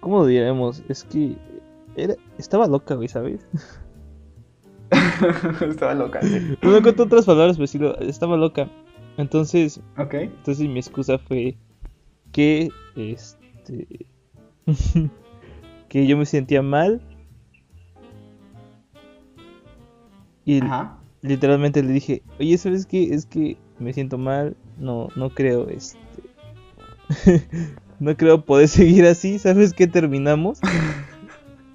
¿Cómo 0.00 0.18
lo 0.18 0.26
diremos? 0.26 0.82
Es 0.90 1.02
que 1.02 1.38
era, 1.96 2.14
estaba 2.36 2.66
loca, 2.66 2.94
güey, 2.94 3.08
¿sabes? 3.08 3.40
Estaba 5.68 5.94
loca. 5.94 6.20
sí. 6.22 6.56
No 6.62 6.70
me 6.70 6.78
encuentro 6.78 7.04
otras 7.04 7.24
palabras, 7.24 7.56
pero 7.56 7.66
sí, 7.66 7.78
lo- 7.78 7.98
estaba 8.00 8.36
loca. 8.36 8.68
Entonces, 9.16 9.80
entonces 9.96 10.68
mi 10.68 10.78
excusa 10.78 11.18
fue 11.18 11.56
que, 12.32 12.70
este... 12.96 14.06
que 15.88 16.06
yo 16.06 16.16
me 16.18 16.26
sentía 16.26 16.62
mal. 16.62 17.00
Y 20.44 20.62
Ajá. 20.62 20.98
literalmente 21.22 21.82
le 21.82 21.92
dije, 21.92 22.22
oye, 22.38 22.56
¿sabes 22.58 22.86
qué? 22.86 23.14
Es 23.14 23.26
que 23.26 23.56
me 23.78 23.92
siento 23.92 24.18
mal, 24.18 24.56
no, 24.78 25.08
no 25.16 25.30
creo, 25.30 25.68
este... 25.68 25.98
no 28.00 28.16
creo 28.16 28.44
poder 28.44 28.68
seguir 28.68 29.06
así, 29.06 29.38
¿sabes 29.38 29.72
qué 29.72 29.86
terminamos? 29.86 30.60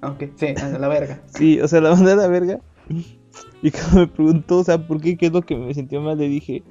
Ok, 0.02 0.24
sí, 0.36 0.46
a 0.60 0.68
la 0.78 0.88
verga. 0.88 1.20
Sí, 1.26 1.60
o 1.60 1.68
sea, 1.68 1.80
la 1.80 1.90
mandé 1.94 2.12
a 2.12 2.16
la 2.16 2.28
verga. 2.28 2.60
Y 3.62 3.70
cuando 3.70 4.00
me 4.00 4.06
preguntó, 4.08 4.58
o 4.58 4.64
sea, 4.64 4.76
¿por 4.78 5.00
qué? 5.00 5.16
¿Qué 5.16 5.26
es 5.26 5.32
lo 5.32 5.42
que 5.42 5.56
me 5.56 5.72
sentía 5.72 6.00
mal? 6.00 6.18
Le 6.18 6.28
dije, 6.28 6.62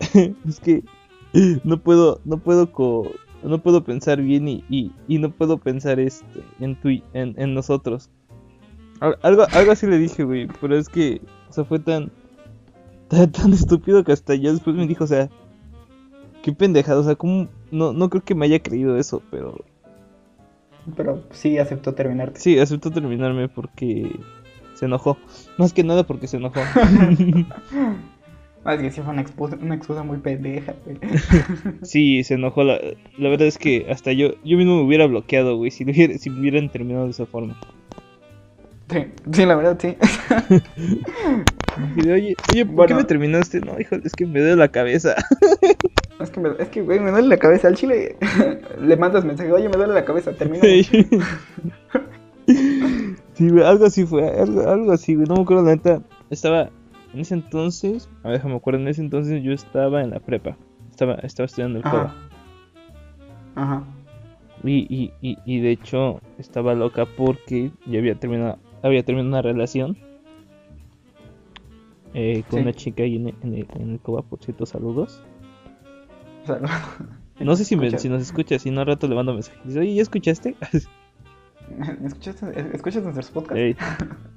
es 0.46 0.60
que 0.60 0.82
no 1.64 1.78
puedo, 1.80 2.20
no 2.24 2.38
puedo 2.38 2.70
co- 2.72 3.10
no 3.42 3.58
puedo 3.60 3.84
pensar 3.84 4.20
bien 4.22 4.46
y, 4.48 4.64
y, 4.68 4.92
y 5.08 5.18
no 5.18 5.30
puedo 5.30 5.58
pensar 5.58 5.98
este 6.00 6.42
en 6.60 6.76
tu 6.80 6.88
en, 7.12 7.34
en 7.36 7.54
nosotros. 7.54 8.08
Al- 9.00 9.18
Algo, 9.22 9.44
algo 9.52 9.72
así 9.72 9.86
le 9.86 9.98
dije, 9.98 10.22
güey, 10.24 10.48
pero 10.60 10.76
es 10.76 10.88
que, 10.88 11.20
o 11.48 11.52
sea, 11.52 11.64
fue 11.64 11.78
tan, 11.80 12.10
tan, 13.08 13.30
tan 13.32 13.52
estúpido 13.52 14.02
que 14.04 14.12
hasta 14.12 14.34
ya 14.36 14.52
después 14.52 14.74
me 14.76 14.86
dijo, 14.86 15.04
o 15.04 15.08
sea, 15.08 15.28
qué 16.42 16.52
pendejada, 16.52 17.00
o 17.00 17.04
sea, 17.04 17.16
como, 17.16 17.48
no, 17.72 17.92
no 17.92 18.08
creo 18.10 18.24
que 18.24 18.34
me 18.34 18.46
haya 18.46 18.60
creído 18.60 18.96
eso, 18.96 19.22
pero 19.30 19.56
Pero 20.96 21.22
sí 21.30 21.58
aceptó 21.58 21.94
terminarte. 21.94 22.40
sí, 22.40 22.58
aceptó 22.58 22.90
terminarme 22.90 23.48
porque 23.48 24.18
se 24.78 24.86
enojó. 24.86 25.18
Más 25.58 25.72
que 25.72 25.82
nada 25.84 26.04
porque 26.04 26.26
se 26.28 26.36
enojó. 26.38 26.60
Es 28.66 28.80
que 28.80 28.90
sí 28.90 29.00
fue 29.00 29.12
una 29.12 29.22
excusa, 29.22 29.56
una 29.62 29.76
excusa 29.76 30.02
muy 30.02 30.18
pendeja, 30.18 30.74
güey. 30.84 30.98
Sí, 31.82 32.22
se 32.24 32.34
enojó. 32.34 32.64
La, 32.64 32.78
la 33.16 33.28
verdad 33.30 33.46
es 33.46 33.56
que 33.56 33.86
hasta 33.88 34.12
yo, 34.12 34.32
yo 34.44 34.58
mismo 34.58 34.76
me 34.76 34.82
hubiera 34.82 35.06
bloqueado, 35.06 35.56
güey, 35.56 35.70
si, 35.70 35.84
hubiera- 35.84 36.18
si 36.18 36.28
hubieran 36.28 36.68
terminado 36.68 37.04
de 37.06 37.12
esa 37.12 37.24
forma. 37.24 37.58
Sí, 38.90 39.06
sí, 39.32 39.46
la 39.46 39.54
verdad, 39.54 39.78
sí. 39.80 39.96
Y 41.96 42.02
de, 42.02 42.12
oye, 42.12 42.34
oye, 42.52 42.66
¿por 42.66 42.86
qué 42.86 42.94
me 42.94 43.04
terminaste? 43.04 43.60
No, 43.60 43.78
hijo, 43.80 43.94
es 44.04 44.12
que 44.14 44.26
me 44.26 44.40
duele 44.40 44.56
la 44.56 44.68
cabeza. 44.68 45.14
Es 46.20 46.30
que, 46.30 46.40
me, 46.40 46.48
es 46.58 46.68
que, 46.68 46.82
güey, 46.82 46.98
me 46.98 47.12
duele 47.12 47.28
la 47.28 47.36
cabeza. 47.36 47.68
Al 47.68 47.76
chile 47.76 48.16
le 48.80 48.96
mandas 48.96 49.24
mensaje, 49.24 49.52
oye, 49.52 49.68
me 49.68 49.76
duele 49.76 49.94
la 49.94 50.04
cabeza, 50.04 50.32
termina. 50.32 50.64
Sí, 53.38 53.48
güey, 53.48 53.64
algo 53.64 53.86
así 53.86 54.04
fue, 54.04 54.28
algo, 54.28 54.68
algo 54.68 54.92
así, 54.92 55.14
güey, 55.14 55.26
no 55.26 55.36
me 55.36 55.42
acuerdo, 55.42 55.62
la 55.64 55.76
neta. 55.76 56.02
Estaba, 56.30 56.70
en 57.14 57.20
ese 57.20 57.34
entonces, 57.34 58.08
a 58.22 58.28
ver, 58.28 58.38
déjame 58.38 58.56
acuerdo, 58.56 58.80
en 58.80 58.88
ese 58.88 59.00
entonces 59.00 59.42
yo 59.42 59.52
estaba 59.52 60.02
en 60.02 60.10
la 60.10 60.20
prepa. 60.20 60.56
Estaba, 60.90 61.14
estaba 61.16 61.46
estudiando 61.46 61.78
el 61.78 61.86
Ajá. 61.86 61.96
COBA. 61.96 62.14
Ajá. 63.54 63.84
Y, 64.64 64.72
y, 64.94 65.12
y, 65.22 65.38
y 65.44 65.60
de 65.60 65.70
hecho 65.70 66.20
estaba 66.38 66.74
loca 66.74 67.06
porque 67.06 67.70
ya 67.86 68.00
había 68.00 68.16
terminado, 68.16 68.58
había 68.82 69.04
terminado 69.04 69.28
una 69.28 69.42
relación 69.42 69.96
eh, 72.14 72.42
con 72.50 72.58
Sí. 72.58 72.62
una 72.62 72.72
chica 72.72 73.04
ahí 73.04 73.16
en, 73.16 73.28
el- 73.28 73.34
en 73.42 73.54
el, 73.54 73.66
en 73.78 73.90
el 73.92 74.00
Coba, 74.00 74.22
por 74.22 74.40
cierto, 74.40 74.66
saludos. 74.66 75.22
No 77.38 77.54
sé 77.54 77.64
si, 77.64 77.76
me, 77.76 77.96
si 77.98 78.08
nos 78.08 78.22
escucha, 78.22 78.58
si 78.58 78.70
no, 78.70 78.80
al 78.80 78.86
rato 78.88 79.06
le 79.06 79.14
mando 79.14 79.32
mensaje. 79.34 79.58
Dice, 79.64 79.78
oye, 79.78 79.94
¿ya 79.94 80.02
escuchaste? 80.02 80.56
¿me 81.76 81.96
escuchaste? 82.06 82.46
¿Escuchas 82.74 83.02
nuestros 83.02 83.30
podcasts? 83.30 83.58
Ey. 83.58 83.76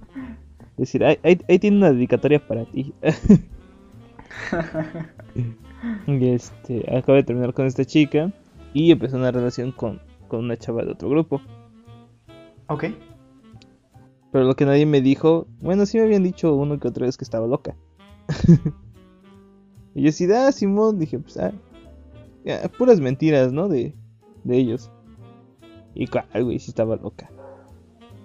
Decir, 0.78 1.04
ahí, 1.04 1.18
ahí, 1.24 1.40
ahí 1.48 1.60
tiene 1.60 1.78
una 1.78 1.92
dedicatoria 1.92 2.46
para 2.46 2.66
ti. 2.66 2.94
y 6.08 6.30
este, 6.30 6.96
acabo 6.96 7.18
de 7.18 7.24
terminar 7.24 7.54
con 7.54 7.66
esta 7.66 7.86
chica 7.86 8.32
y 8.74 8.92
empezó 8.92 9.18
una 9.18 9.32
relación 9.32 9.72
con, 9.72 10.02
con 10.28 10.46
una 10.46 10.58
chava 10.58 10.84
de 10.84 10.92
otro 10.92 11.10
grupo. 11.10 11.42
Ok. 12.68 12.86
Pero 14.32 14.46
lo 14.46 14.56
que 14.56 14.66
nadie 14.66 14.86
me 14.86 15.02
dijo, 15.02 15.48
bueno, 15.60 15.86
sí 15.86 15.98
me 15.98 16.06
habían 16.06 16.24
dicho 16.24 16.56
uno 16.56 16.80
que 16.80 16.88
otra 16.88 17.06
vez 17.06 17.18
que 17.18 17.26
estaba 17.26 17.48
loca. 17.48 17.76
y 19.94 20.04
yo 20.04 20.12
sí, 20.12 20.32
ah, 20.32 20.52
Simón, 20.52 21.00
dije, 21.00 21.20
pues, 21.20 21.38
ah, 21.38 21.52
ya, 22.46 22.62
puras 22.78 23.02
mentiras, 23.02 23.52
¿no? 23.52 23.68
De, 23.68 23.94
de 24.46 24.58
ellos. 24.58 24.90
Y 25.94 26.08
claro, 26.08 26.46
güey, 26.46 26.60
sí 26.60 26.72
estaba 26.72 26.96
loca. 26.96 27.30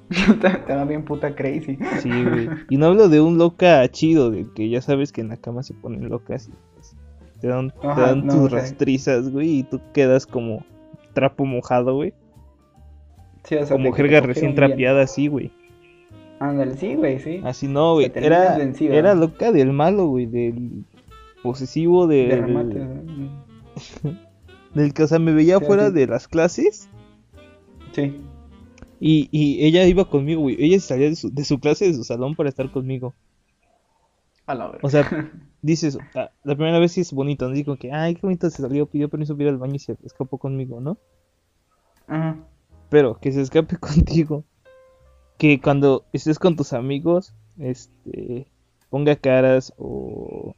da 0.68 0.84
bien 0.84 1.04
puta 1.04 1.34
crazy. 1.34 1.78
Sí, 2.00 2.10
güey. 2.10 2.48
Y 2.70 2.76
no 2.76 2.86
hablo 2.86 3.08
de 3.08 3.20
un 3.20 3.38
loca 3.38 3.86
chido, 3.88 4.30
de 4.30 4.46
que 4.54 4.68
ya 4.68 4.80
sabes 4.80 5.12
que 5.12 5.20
en 5.20 5.28
la 5.28 5.36
cama 5.36 5.62
se 5.62 5.74
ponen 5.74 6.08
locas 6.08 6.48
y 6.48 6.52
pues, 6.74 6.96
te 7.40 7.48
dan, 7.48 7.72
te 7.80 7.86
dan 7.86 8.26
no, 8.26 8.34
tus 8.34 8.52
rastrizas, 8.52 9.30
güey, 9.30 9.58
y 9.58 9.62
tú 9.64 9.80
quedas 9.92 10.26
como 10.26 10.64
trapo 11.12 11.44
mojado, 11.44 11.94
güey. 11.94 12.14
Sí, 13.44 13.56
o 13.56 13.66
sea, 13.66 13.76
Como 13.76 13.90
de 13.90 13.92
jerga 13.96 14.20
recién 14.20 14.54
trapeada 14.54 15.02
así, 15.02 15.28
güey. 15.28 15.52
Ándale, 16.38 16.76
sí, 16.76 16.94
güey, 16.94 17.18
sí. 17.18 17.40
Así 17.44 17.68
no, 17.68 17.94
güey. 17.94 18.12
Era, 18.14 18.58
era 18.80 19.14
loca 19.14 19.52
del 19.52 19.72
malo, 19.72 20.06
güey. 20.08 20.26
Del 20.26 20.84
posesivo, 21.42 22.06
De 22.06 22.26
del, 22.26 22.42
remate. 22.42 22.86
del 24.74 24.92
que, 24.92 25.02
o 25.04 25.06
sea, 25.06 25.18
me 25.18 25.32
veía 25.32 25.58
Sí, 25.58 25.64
fuera 25.64 25.90
de 25.90 26.06
las 26.06 26.28
clases. 26.28 26.90
Sí. 27.96 28.14
Y, 29.00 29.28
y 29.32 29.64
ella 29.64 29.84
iba 29.86 30.04
conmigo, 30.04 30.42
güey. 30.42 30.62
Ella 30.62 30.78
salía 30.80 31.08
de 31.08 31.16
su, 31.16 31.32
de 31.32 31.44
su 31.44 31.58
clase, 31.60 31.86
de 31.86 31.94
su 31.94 32.04
salón 32.04 32.36
para 32.36 32.50
estar 32.50 32.70
conmigo. 32.70 33.14
A 34.44 34.54
la 34.54 34.66
verga. 34.66 34.80
O 34.82 34.90
sea, 34.90 35.08
dices, 35.62 35.96
ah, 36.14 36.30
la 36.44 36.54
primera 36.56 36.78
vez 36.78 36.92
sí 36.92 37.00
es 37.00 37.14
bonito, 37.14 37.48
¿no? 37.48 37.54
Digo 37.54 37.76
que, 37.76 37.92
ay, 37.92 38.14
qué 38.14 38.20
bonito 38.20 38.50
se 38.50 38.60
salió, 38.60 38.84
pidió 38.84 39.08
permiso 39.08 39.34
para 39.34 39.44
ir 39.44 39.48
al 39.48 39.56
baño 39.56 39.76
y 39.76 39.78
se 39.78 39.96
escapó 40.04 40.36
conmigo, 40.36 40.78
¿no? 40.78 40.98
Ajá. 42.06 42.36
Pero 42.90 43.18
que 43.18 43.32
se 43.32 43.40
escape 43.40 43.76
contigo. 43.80 44.44
Que 45.38 45.58
cuando 45.58 46.04
estés 46.12 46.38
con 46.38 46.54
tus 46.54 46.74
amigos, 46.74 47.34
este, 47.58 48.46
ponga 48.90 49.16
caras 49.16 49.72
o... 49.78 50.54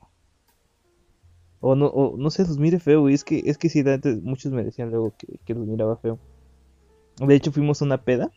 O 1.61 1.77
no, 1.77 1.87
o 1.87 2.17
no 2.17 2.31
sé, 2.31 2.43
los 2.43 2.59
mire 2.59 2.81
feo, 2.81 3.03
güey. 3.03 3.15
Es 3.15 3.23
que, 3.23 3.43
es 3.47 3.59
que 3.59 3.69
sí, 3.69 3.85
neta, 3.85 4.11
muchos 4.23 4.51
me 4.51 4.65
decían 4.65 4.91
luego 4.91 5.13
que, 5.17 5.39
que 5.45 5.55
los 5.55 5.67
miraba 5.67 5.97
feo. 5.97 6.19
De 7.21 7.35
hecho, 7.35 7.53
fuimos 7.53 7.83
a 7.83 7.85
una 7.85 8.03
peda. 8.03 8.31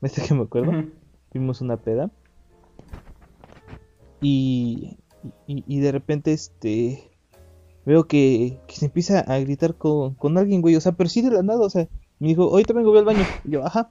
¿Viste 0.00 0.22
que 0.26 0.34
me 0.34 0.42
acuerdo? 0.42 0.72
Fuimos 1.30 1.60
a 1.60 1.64
una 1.64 1.76
peda. 1.76 2.10
Y, 4.20 4.98
y, 5.46 5.64
y 5.66 5.80
de 5.80 5.92
repente, 5.92 6.32
este. 6.32 7.10
Veo 7.84 8.08
que, 8.08 8.58
que 8.66 8.74
se 8.74 8.86
empieza 8.86 9.20
a 9.20 9.38
gritar 9.38 9.76
con, 9.76 10.14
con 10.14 10.38
alguien, 10.38 10.60
güey. 10.60 10.74
O 10.74 10.80
sea, 10.80 10.92
pero 10.92 11.08
sí 11.08 11.22
de 11.22 11.30
la 11.30 11.42
nada, 11.42 11.60
o 11.60 11.70
sea. 11.70 11.88
Me 12.18 12.28
dijo, 12.28 12.44
ahorita 12.44 12.72
vengo, 12.72 12.90
voy 12.90 12.98
al 12.98 13.04
baño. 13.04 13.24
Y 13.44 13.52
yo, 13.52 13.64
ajá. 13.64 13.90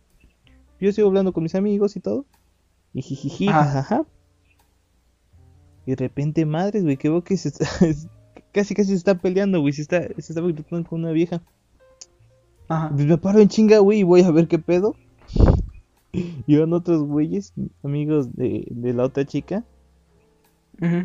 Yo 0.79 0.91
sigo 0.91 1.07
hablando 1.07 1.31
con 1.31 1.43
mis 1.43 1.55
amigos 1.55 1.95
y 1.95 1.99
todo. 1.99 2.25
Y 2.93 3.01
jijiji, 3.01 3.47
Ajá. 3.47 3.63
jajaja. 3.65 4.05
Y 5.85 5.91
de 5.91 5.95
repente, 5.97 6.45
madres, 6.45 6.83
güey, 6.83 6.97
que 6.97 7.09
veo 7.09 7.23
que 7.23 7.37
se 7.37 7.49
está, 7.49 7.65
casi 8.51 8.73
casi 8.73 8.89
se 8.89 8.95
está 8.95 9.15
peleando, 9.15 9.61
güey, 9.61 9.73
se 9.73 9.83
está, 9.83 10.01
se 10.01 10.33
está 10.33 10.41
gritando 10.41 10.89
con 10.89 11.01
una 11.01 11.11
vieja. 11.11 11.41
Ajá. 12.67 12.89
Pues 12.93 13.05
me 13.05 13.17
paro 13.17 13.39
en 13.39 13.47
chinga, 13.49 13.79
güey, 13.79 13.99
y 13.99 14.03
voy 14.03 14.21
a 14.21 14.31
ver 14.31 14.47
qué 14.47 14.59
pedo. 14.59 14.95
Y 16.11 16.57
van 16.57 16.71
otros 16.73 17.03
güeyes, 17.03 17.53
amigos 17.83 18.35
de, 18.35 18.65
de 18.71 18.93
la 18.93 19.03
otra 19.03 19.25
chica. 19.25 19.63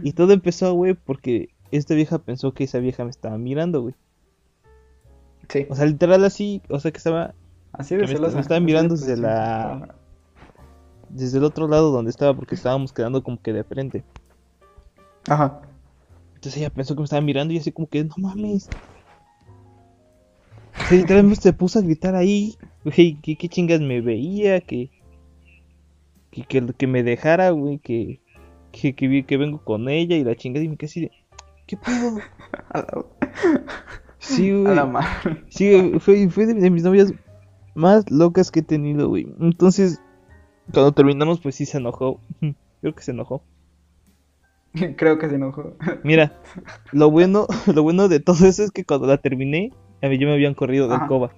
Y 0.02 0.12
todo 0.12 0.32
empezó, 0.32 0.72
güey, 0.74 0.94
porque 0.94 1.50
esta 1.70 1.94
vieja 1.94 2.18
pensó 2.18 2.52
que 2.52 2.64
esa 2.64 2.78
vieja 2.78 3.04
me 3.04 3.10
estaba 3.10 3.38
mirando, 3.38 3.82
güey. 3.82 3.94
Sí. 5.48 5.66
O 5.68 5.74
sea, 5.74 5.86
literal 5.86 6.24
así, 6.24 6.62
o 6.68 6.78
sea 6.78 6.90
que 6.92 6.98
estaba 6.98 7.34
Así 7.72 7.94
de 7.96 8.02
me 8.02 8.08
celosa. 8.08 8.36
me 8.36 8.42
de 8.42 8.60
mirando 8.60 8.94
desde 8.96 9.16
la- 9.16 9.94
desde 11.08 11.38
el 11.38 11.44
otro 11.44 11.66
lado 11.66 11.90
donde 11.90 12.10
estaba 12.10 12.34
porque 12.34 12.54
estábamos 12.54 12.92
quedando 12.92 13.22
como 13.22 13.40
que 13.42 13.52
de 13.52 13.64
frente. 13.64 14.04
Ajá. 15.28 15.60
Entonces 16.34 16.56
ella 16.58 16.70
pensó 16.70 16.94
que 16.94 17.00
me 17.00 17.04
estaba 17.04 17.22
mirando 17.22 17.52
y 17.52 17.58
así 17.58 17.72
como 17.72 17.88
que, 17.88 18.04
no 18.04 18.14
mames. 18.18 18.68
Literalmente 20.90 21.42
se 21.42 21.52
puso 21.52 21.78
a 21.78 21.82
gritar 21.82 22.14
ahí, 22.14 22.56
güey, 22.84 23.20
que 23.20 23.36
qué 23.36 23.48
chingas 23.48 23.80
me 23.80 24.00
veía, 24.00 24.60
que 24.60 24.90
que, 26.30 26.44
que, 26.44 26.64
que 26.74 26.86
me 26.86 27.02
dejara, 27.02 27.50
güey, 27.50 27.78
que, 27.78 28.20
que, 28.72 28.94
que, 28.94 29.24
que 29.24 29.36
vengo 29.36 29.62
con 29.64 29.88
ella 29.88 30.16
y 30.16 30.24
la 30.24 30.36
chingada 30.36 30.64
y 30.64 30.68
me 30.68 30.76
quedé 30.76 30.86
así 30.86 31.00
de, 31.02 31.10
¿qué 31.66 31.76
pedo? 31.76 32.18
A 32.70 32.78
la, 32.78 33.04
Sí, 34.18 34.50
a 34.50 34.54
güey. 34.54 34.74
la 34.74 34.86
madre. 34.86 35.44
Sí, 35.48 35.70
güey, 35.70 35.98
fue, 35.98 36.28
fue 36.28 36.46
de, 36.46 36.54
de 36.54 36.70
mis 36.70 36.82
novias 36.82 37.12
más 37.74 38.10
locas 38.10 38.50
que 38.50 38.60
he 38.60 38.62
tenido, 38.62 39.08
güey. 39.08 39.26
Entonces, 39.40 40.00
cuando 40.72 40.92
terminamos, 40.92 41.40
pues 41.40 41.54
sí 41.54 41.66
se 41.66 41.78
enojó. 41.78 42.20
Creo 42.80 42.94
que 42.94 43.02
se 43.02 43.10
enojó. 43.12 43.42
Creo 44.96 45.18
que 45.18 45.28
se 45.28 45.34
enojó. 45.36 45.74
Mira, 46.04 46.38
lo 46.92 47.10
bueno, 47.10 47.46
lo 47.74 47.82
bueno 47.82 48.08
de 48.08 48.20
todo 48.20 48.46
eso 48.46 48.62
es 48.62 48.70
que 48.70 48.84
cuando 48.84 49.06
la 49.06 49.18
terminé, 49.18 49.72
a 50.02 50.08
mí 50.08 50.18
ya 50.18 50.26
me 50.26 50.32
habían 50.32 50.54
corrido 50.54 50.88
del 50.88 50.96
Ajá. 50.96 51.06
coba. 51.06 51.30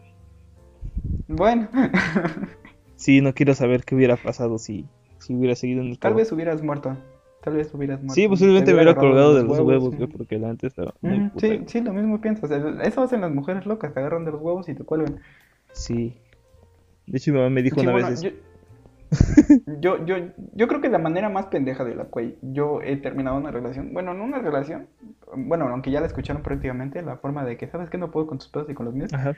Bueno, 1.28 1.68
Sí, 2.96 3.20
no 3.20 3.34
quiero 3.34 3.54
saber 3.54 3.84
qué 3.84 3.94
hubiera 3.96 4.16
pasado 4.16 4.58
si, 4.58 4.86
si 5.18 5.34
hubiera 5.34 5.56
seguido 5.56 5.82
en 5.82 5.88
el 5.88 5.98
tal 5.98 6.12
coba. 6.12 6.20
vez 6.20 6.32
hubieras 6.32 6.62
muerto. 6.62 6.96
Tal 7.42 7.54
vez 7.54 7.74
hubieras 7.74 7.98
muerto. 7.98 8.14
Sí, 8.14 8.28
posiblemente 8.28 8.66
Te 8.66 8.72
me 8.76 8.82
hubiera 8.82 8.94
colgado 8.94 9.34
de 9.34 9.42
los 9.42 9.58
huevos, 9.58 9.94
sí. 9.98 10.06
porque 10.06 10.38
la 10.38 10.50
antes 10.50 10.68
estaba 10.68 10.94
muy 11.00 11.28
puta. 11.30 11.46
Sí, 11.48 11.62
sí, 11.66 11.80
lo 11.80 11.92
mismo 11.92 12.20
piensas. 12.20 12.50
Eso 12.82 13.02
hacen 13.02 13.20
las 13.22 13.32
mujeres 13.32 13.66
locas, 13.66 13.92
te 13.92 13.98
agarran 13.98 14.24
de 14.24 14.30
los 14.30 14.40
huevos 14.40 14.68
y 14.68 14.74
te 14.74 14.84
cuelgan. 14.84 15.20
Sí. 15.72 16.14
De 17.06 17.18
hecho, 17.18 17.32
mi 17.32 17.38
mamá 17.38 17.50
me 17.50 17.62
dijo 17.62 17.76
Sí, 17.76 17.82
una 17.82 17.92
bueno, 17.92 18.08
vez 18.10 18.22
yo, 18.22 18.30
yo, 19.80 20.04
yo, 20.04 20.16
yo 20.54 20.68
creo 20.68 20.80
que 20.80 20.88
la 20.88 20.98
manera 20.98 21.28
más 21.28 21.46
pendeja 21.46 21.84
de 21.84 21.94
la 21.94 22.04
cual 22.04 22.36
yo 22.42 22.80
he 22.82 22.96
terminado 22.96 23.36
una 23.36 23.50
relación, 23.50 23.92
bueno, 23.92 24.14
no 24.14 24.24
una 24.24 24.38
relación, 24.38 24.88
bueno, 25.36 25.66
aunque 25.68 25.90
ya 25.90 26.00
la 26.00 26.06
escucharon 26.06 26.42
prácticamente, 26.42 27.02
la 27.02 27.16
forma 27.16 27.44
de 27.44 27.56
que, 27.56 27.68
¿sabes 27.68 27.90
qué? 27.90 27.98
No 27.98 28.10
puedo 28.10 28.26
con 28.26 28.38
tus 28.38 28.48
pedos 28.48 28.68
y 28.70 28.74
con 28.74 28.86
los 28.86 28.94
míos. 28.94 29.12
Ajá. 29.12 29.34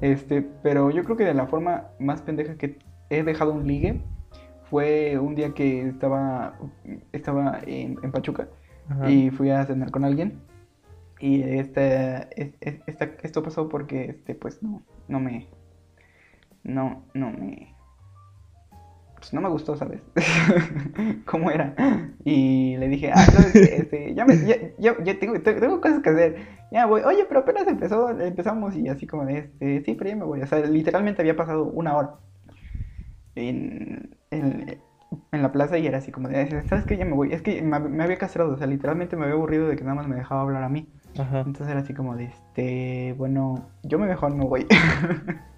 Este, 0.00 0.42
pero 0.62 0.90
yo 0.90 1.04
creo 1.04 1.16
que 1.16 1.24
de 1.24 1.34
la 1.34 1.46
forma 1.46 1.88
más 1.98 2.22
pendeja 2.22 2.56
que 2.56 2.78
he 3.10 3.22
dejado 3.22 3.52
un 3.52 3.66
ligue 3.66 4.00
fue 4.70 5.18
un 5.18 5.34
día 5.34 5.54
que 5.54 5.88
estaba, 5.88 6.58
estaba 7.12 7.60
en, 7.66 7.98
en 8.02 8.12
Pachuca 8.12 8.48
Ajá. 8.88 9.10
y 9.10 9.30
fui 9.30 9.50
a 9.50 9.64
cenar 9.64 9.90
con 9.90 10.04
alguien. 10.04 10.40
Y 11.20 11.42
esta, 11.42 12.18
es- 12.18 12.54
es- 12.60 12.80
esta- 12.86 13.10
esto 13.22 13.42
pasó 13.42 13.68
porque, 13.68 14.04
este, 14.06 14.34
pues, 14.34 14.62
no, 14.62 14.82
no 15.06 15.20
me, 15.20 15.46
no, 16.64 17.04
no 17.14 17.30
me, 17.30 17.73
pues 19.24 19.32
no 19.32 19.40
me 19.40 19.48
gustó, 19.48 19.74
¿sabes? 19.74 20.02
¿Cómo 21.26 21.50
era? 21.50 21.74
Y 22.24 22.76
le 22.76 22.88
dije, 22.88 23.10
ah, 23.10 23.30
¿sabes 23.32 23.56
qué? 23.56 23.76
Este, 23.78 24.14
ya 24.14 24.26
me, 24.26 24.44
ya, 24.46 24.56
ya, 24.78 24.96
ya 25.02 25.18
tengo, 25.18 25.40
te- 25.40 25.54
tengo 25.54 25.80
cosas 25.80 26.02
que 26.02 26.10
hacer, 26.10 26.36
ya 26.70 26.84
voy, 26.84 27.00
oye, 27.02 27.24
pero 27.26 27.40
apenas 27.40 27.66
empezó, 27.66 28.10
empezamos 28.10 28.76
y 28.76 28.88
así 28.88 29.06
como 29.06 29.24
de, 29.24 29.38
este, 29.38 29.82
sí, 29.82 29.94
pero 29.94 30.10
ya 30.10 30.16
me 30.16 30.24
voy, 30.24 30.42
o 30.42 30.46
sea, 30.46 30.58
literalmente 30.60 31.22
había 31.22 31.36
pasado 31.36 31.64
una 31.64 31.96
hora 31.96 32.10
en, 33.34 34.16
en, 34.30 34.78
en 35.32 35.42
la 35.42 35.52
plaza 35.52 35.78
y 35.78 35.86
era 35.86 35.98
así 35.98 36.12
como 36.12 36.28
de, 36.28 36.62
¿sabes 36.68 36.84
qué? 36.84 36.96
Ya 36.96 37.04
me 37.04 37.12
voy, 37.14 37.32
es 37.32 37.42
que 37.42 37.62
me, 37.62 37.78
me 37.80 38.04
había 38.04 38.18
castrado, 38.18 38.52
o 38.54 38.58
sea, 38.58 38.66
literalmente 38.66 39.16
me 39.16 39.22
había 39.24 39.36
aburrido 39.36 39.68
de 39.68 39.76
que 39.76 39.84
nada 39.84 39.96
más 39.96 40.06
me 40.08 40.16
dejaba 40.16 40.42
hablar 40.42 40.62
a 40.62 40.68
mí. 40.68 40.86
Ajá. 41.18 41.40
Entonces 41.40 41.68
era 41.68 41.80
así 41.80 41.94
como 41.94 42.16
de, 42.16 42.24
este, 42.24 43.14
bueno, 43.16 43.66
yo 43.82 43.98
me 43.98 44.06
mejor 44.06 44.34
no 44.34 44.46
voy. 44.46 44.66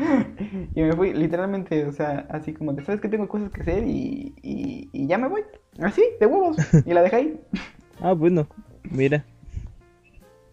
y 0.74 0.82
me 0.82 0.92
fui, 0.92 1.12
literalmente, 1.12 1.84
o 1.86 1.92
sea, 1.92 2.26
así 2.30 2.52
como 2.52 2.72
de, 2.72 2.84
¿sabes 2.84 3.00
que 3.00 3.08
Tengo 3.08 3.28
cosas 3.28 3.50
que 3.50 3.60
hacer 3.62 3.84
y, 3.86 4.34
y, 4.42 4.88
y 4.92 5.06
ya 5.06 5.18
me 5.18 5.28
voy. 5.28 5.42
Así, 5.80 6.02
de 6.18 6.26
huevos. 6.26 6.56
Y 6.86 6.92
la 6.92 7.02
dejé 7.02 7.16
ahí. 7.16 7.40
Ah, 8.02 8.14
bueno, 8.14 8.46
mira. 8.90 9.26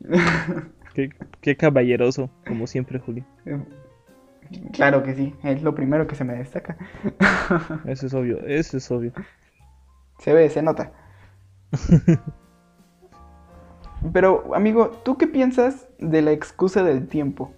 Qué, 0.93 1.12
qué 1.39 1.55
caballeroso, 1.55 2.29
como 2.45 2.67
siempre, 2.67 2.99
Julio. 2.99 3.23
claro 4.73 5.01
que 5.01 5.13
sí, 5.15 5.33
es 5.43 5.62
lo 5.62 5.73
primero 5.73 6.07
que 6.07 6.15
se 6.15 6.25
me 6.25 6.33
destaca. 6.33 6.75
Eso 7.86 8.07
es 8.07 8.13
obvio, 8.13 8.39
eso 8.45 8.75
es 8.75 8.91
obvio. 8.91 9.13
Se 10.19 10.33
ve, 10.33 10.49
se 10.49 10.62
nota. 10.62 10.91
Pero, 14.12 14.53
amigo, 14.53 14.89
¿tú 15.05 15.17
qué 15.17 15.27
piensas 15.27 15.88
de 15.99 16.21
la 16.21 16.31
excusa 16.31 16.83
del 16.83 17.07
tiempo? 17.07 17.53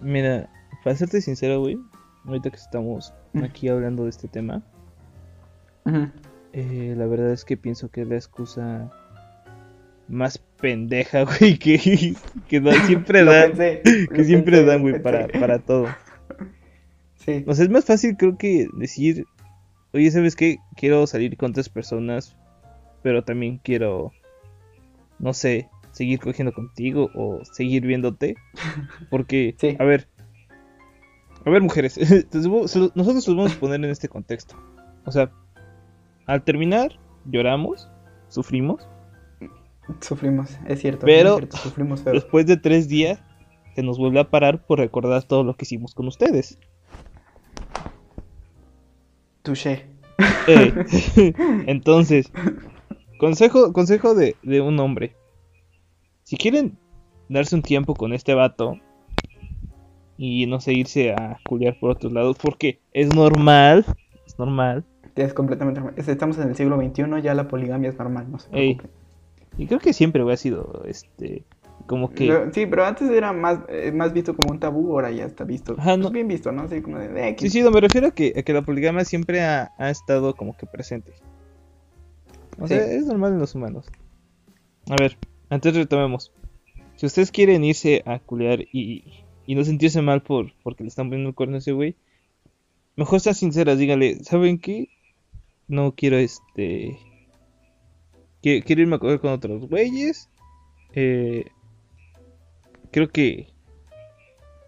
Mira, 0.00 0.48
para 0.84 0.96
serte 0.96 1.20
sincero, 1.20 1.60
güey, 1.60 1.78
ahorita 2.24 2.50
que 2.50 2.56
estamos 2.56 3.12
aquí 3.42 3.68
hablando 3.68 4.04
de 4.04 4.10
este 4.10 4.28
tema, 4.28 4.62
eh, 6.52 6.94
la 6.96 7.06
verdad 7.06 7.32
es 7.32 7.44
que 7.44 7.56
pienso 7.56 7.90
que 7.90 8.02
es 8.02 8.08
la 8.08 8.16
excusa 8.16 8.90
más 10.08 10.38
pendeja, 10.60 11.24
güey, 11.38 11.58
que, 11.58 12.14
que 12.48 12.62
siempre 12.86 13.24
dan, 13.24 13.52
pensé, 13.52 13.82
que 13.82 14.24
siempre 14.24 14.58
pensé, 14.58 14.66
dan, 14.66 14.82
güey, 14.82 15.02
para, 15.02 15.28
para 15.28 15.58
todo. 15.58 15.86
Sí. 17.14 17.44
O 17.46 17.54
sea, 17.54 17.64
es 17.64 17.70
más 17.70 17.84
fácil 17.84 18.16
creo 18.16 18.38
que 18.38 18.68
decir, 18.72 19.26
oye, 19.92 20.10
¿sabes 20.10 20.34
qué? 20.34 20.58
Quiero 20.76 21.06
salir 21.06 21.36
con 21.36 21.52
tres 21.52 21.68
personas, 21.68 22.36
pero 23.02 23.22
también 23.22 23.60
quiero, 23.62 24.12
no 25.18 25.34
sé, 25.34 25.68
seguir 25.98 26.18
cogiendo 26.20 26.52
contigo 26.52 27.10
o 27.14 27.44
seguir 27.44 27.84
viéndote. 27.86 28.36
Porque, 29.10 29.54
Sí. 29.58 29.76
a 29.78 29.84
ver, 29.84 30.08
a 31.44 31.50
ver, 31.50 31.60
mujeres, 31.62 31.98
nosotros 32.32 32.92
los 33.28 33.36
vamos 33.36 33.56
a 33.56 33.60
poner 33.60 33.84
en 33.84 33.90
este 33.90 34.08
contexto. 34.08 34.56
O 35.04 35.12
sea, 35.12 35.30
al 36.26 36.42
terminar, 36.44 36.92
lloramos, 37.26 37.90
sufrimos, 38.28 38.88
Sufrimos, 40.02 40.50
es 40.66 40.80
cierto. 40.80 41.06
Pero- 41.06 41.30
es 41.30 41.36
cierto, 41.38 41.56
sufrimos 41.56 42.02
feo. 42.02 42.12
después 42.12 42.44
de 42.46 42.58
tres 42.58 42.88
días, 42.88 43.18
se 43.74 43.82
nos 43.82 43.96
vuelve 43.98 44.20
a 44.20 44.28
parar 44.30 44.66
por 44.66 44.78
recordar 44.80 45.22
todo 45.22 45.44
lo 45.44 45.56
que 45.56 45.64
hicimos 45.64 45.94
con 45.94 46.06
ustedes. 46.08 46.58
Touché. 49.42 49.86
Ey. 50.46 50.74
Entonces, 51.66 52.30
consejo, 53.18 53.72
consejo 53.72 54.14
de, 54.14 54.36
de 54.42 54.60
un 54.60 54.78
hombre. 54.80 55.14
Si 56.28 56.36
quieren 56.36 56.76
darse 57.30 57.54
un 57.56 57.62
tiempo 57.62 57.94
con 57.94 58.12
este 58.12 58.34
vato 58.34 58.78
y 60.18 60.44
no 60.44 60.60
sé, 60.60 60.74
irse 60.74 61.14
a 61.14 61.40
culiar 61.46 61.78
por 61.80 61.90
otros 61.92 62.12
lados, 62.12 62.36
porque 62.38 62.80
es 62.92 63.14
normal, 63.14 63.86
es 64.26 64.38
normal. 64.38 64.84
Es 65.16 65.32
completamente 65.32 65.80
normal. 65.80 65.94
Es- 65.98 66.06
Estamos 66.06 66.36
en 66.36 66.48
el 66.50 66.54
siglo 66.54 66.76
XXI, 66.76 67.22
ya 67.22 67.32
la 67.32 67.48
poligamia 67.48 67.88
es 67.88 67.96
normal, 67.98 68.30
no 68.30 68.36
preocupe. 68.50 68.90
Y 69.56 69.66
creo 69.68 69.80
que 69.80 69.94
siempre 69.94 70.22
ha 70.30 70.36
sido, 70.36 70.82
este, 70.86 71.46
como 71.86 72.10
que... 72.10 72.50
Sí, 72.52 72.66
pero 72.66 72.84
antes 72.84 73.08
era 73.10 73.32
más, 73.32 73.60
eh, 73.70 73.90
más 73.90 74.12
visto 74.12 74.36
como 74.36 74.50
un 74.50 74.60
tabú, 74.60 74.92
ahora 74.92 75.10
ya 75.10 75.24
está 75.24 75.44
visto. 75.44 75.76
Ajá, 75.78 75.96
no. 75.96 76.02
Pues 76.02 76.12
bien 76.12 76.28
visto, 76.28 76.52
¿no? 76.52 76.60
Así 76.64 76.82
como 76.82 76.98
de, 76.98 77.08
de 77.08 77.36
Sí, 77.38 77.48
sí, 77.48 77.62
no, 77.62 77.70
me 77.70 77.80
refiero 77.80 78.08
a 78.08 78.10
que, 78.10 78.34
a 78.36 78.42
que 78.42 78.52
la 78.52 78.60
poligamia 78.60 79.06
siempre 79.06 79.40
ha, 79.42 79.72
ha 79.78 79.88
estado 79.88 80.34
como 80.34 80.54
que 80.58 80.66
presente. 80.66 81.14
O 82.60 82.66
sea, 82.68 82.82
Sí. 82.84 82.96
es 82.96 83.06
normal 83.06 83.32
en 83.32 83.38
los 83.38 83.54
humanos. 83.54 83.86
A 84.90 84.96
ver, 84.98 85.16
antes 85.50 85.74
retomemos. 85.74 86.32
Si 86.96 87.06
ustedes 87.06 87.30
quieren 87.30 87.64
irse 87.64 88.02
a 88.06 88.18
culear 88.18 88.60
y, 88.72 89.04
y 89.46 89.54
no 89.54 89.64
sentirse 89.64 90.02
mal 90.02 90.22
por 90.22 90.52
porque 90.62 90.84
le 90.84 90.88
están 90.88 91.08
poniendo 91.08 91.30
el 91.30 91.34
cuerno 91.34 91.56
a 91.56 91.58
ese 91.58 91.72
güey, 91.72 91.96
mejor 92.96 93.20
sean 93.20 93.34
sinceras, 93.34 93.78
díganle, 93.78 94.22
¿saben 94.24 94.58
qué? 94.58 94.90
No 95.68 95.94
quiero 95.94 96.18
este... 96.18 96.98
Quiero 98.42 98.82
irme 98.82 98.96
a 98.96 98.98
coger 98.98 99.20
con 99.20 99.30
otros 99.30 99.68
güeyes. 99.68 100.28
Eh, 100.94 101.46
creo 102.90 103.08
que... 103.08 103.48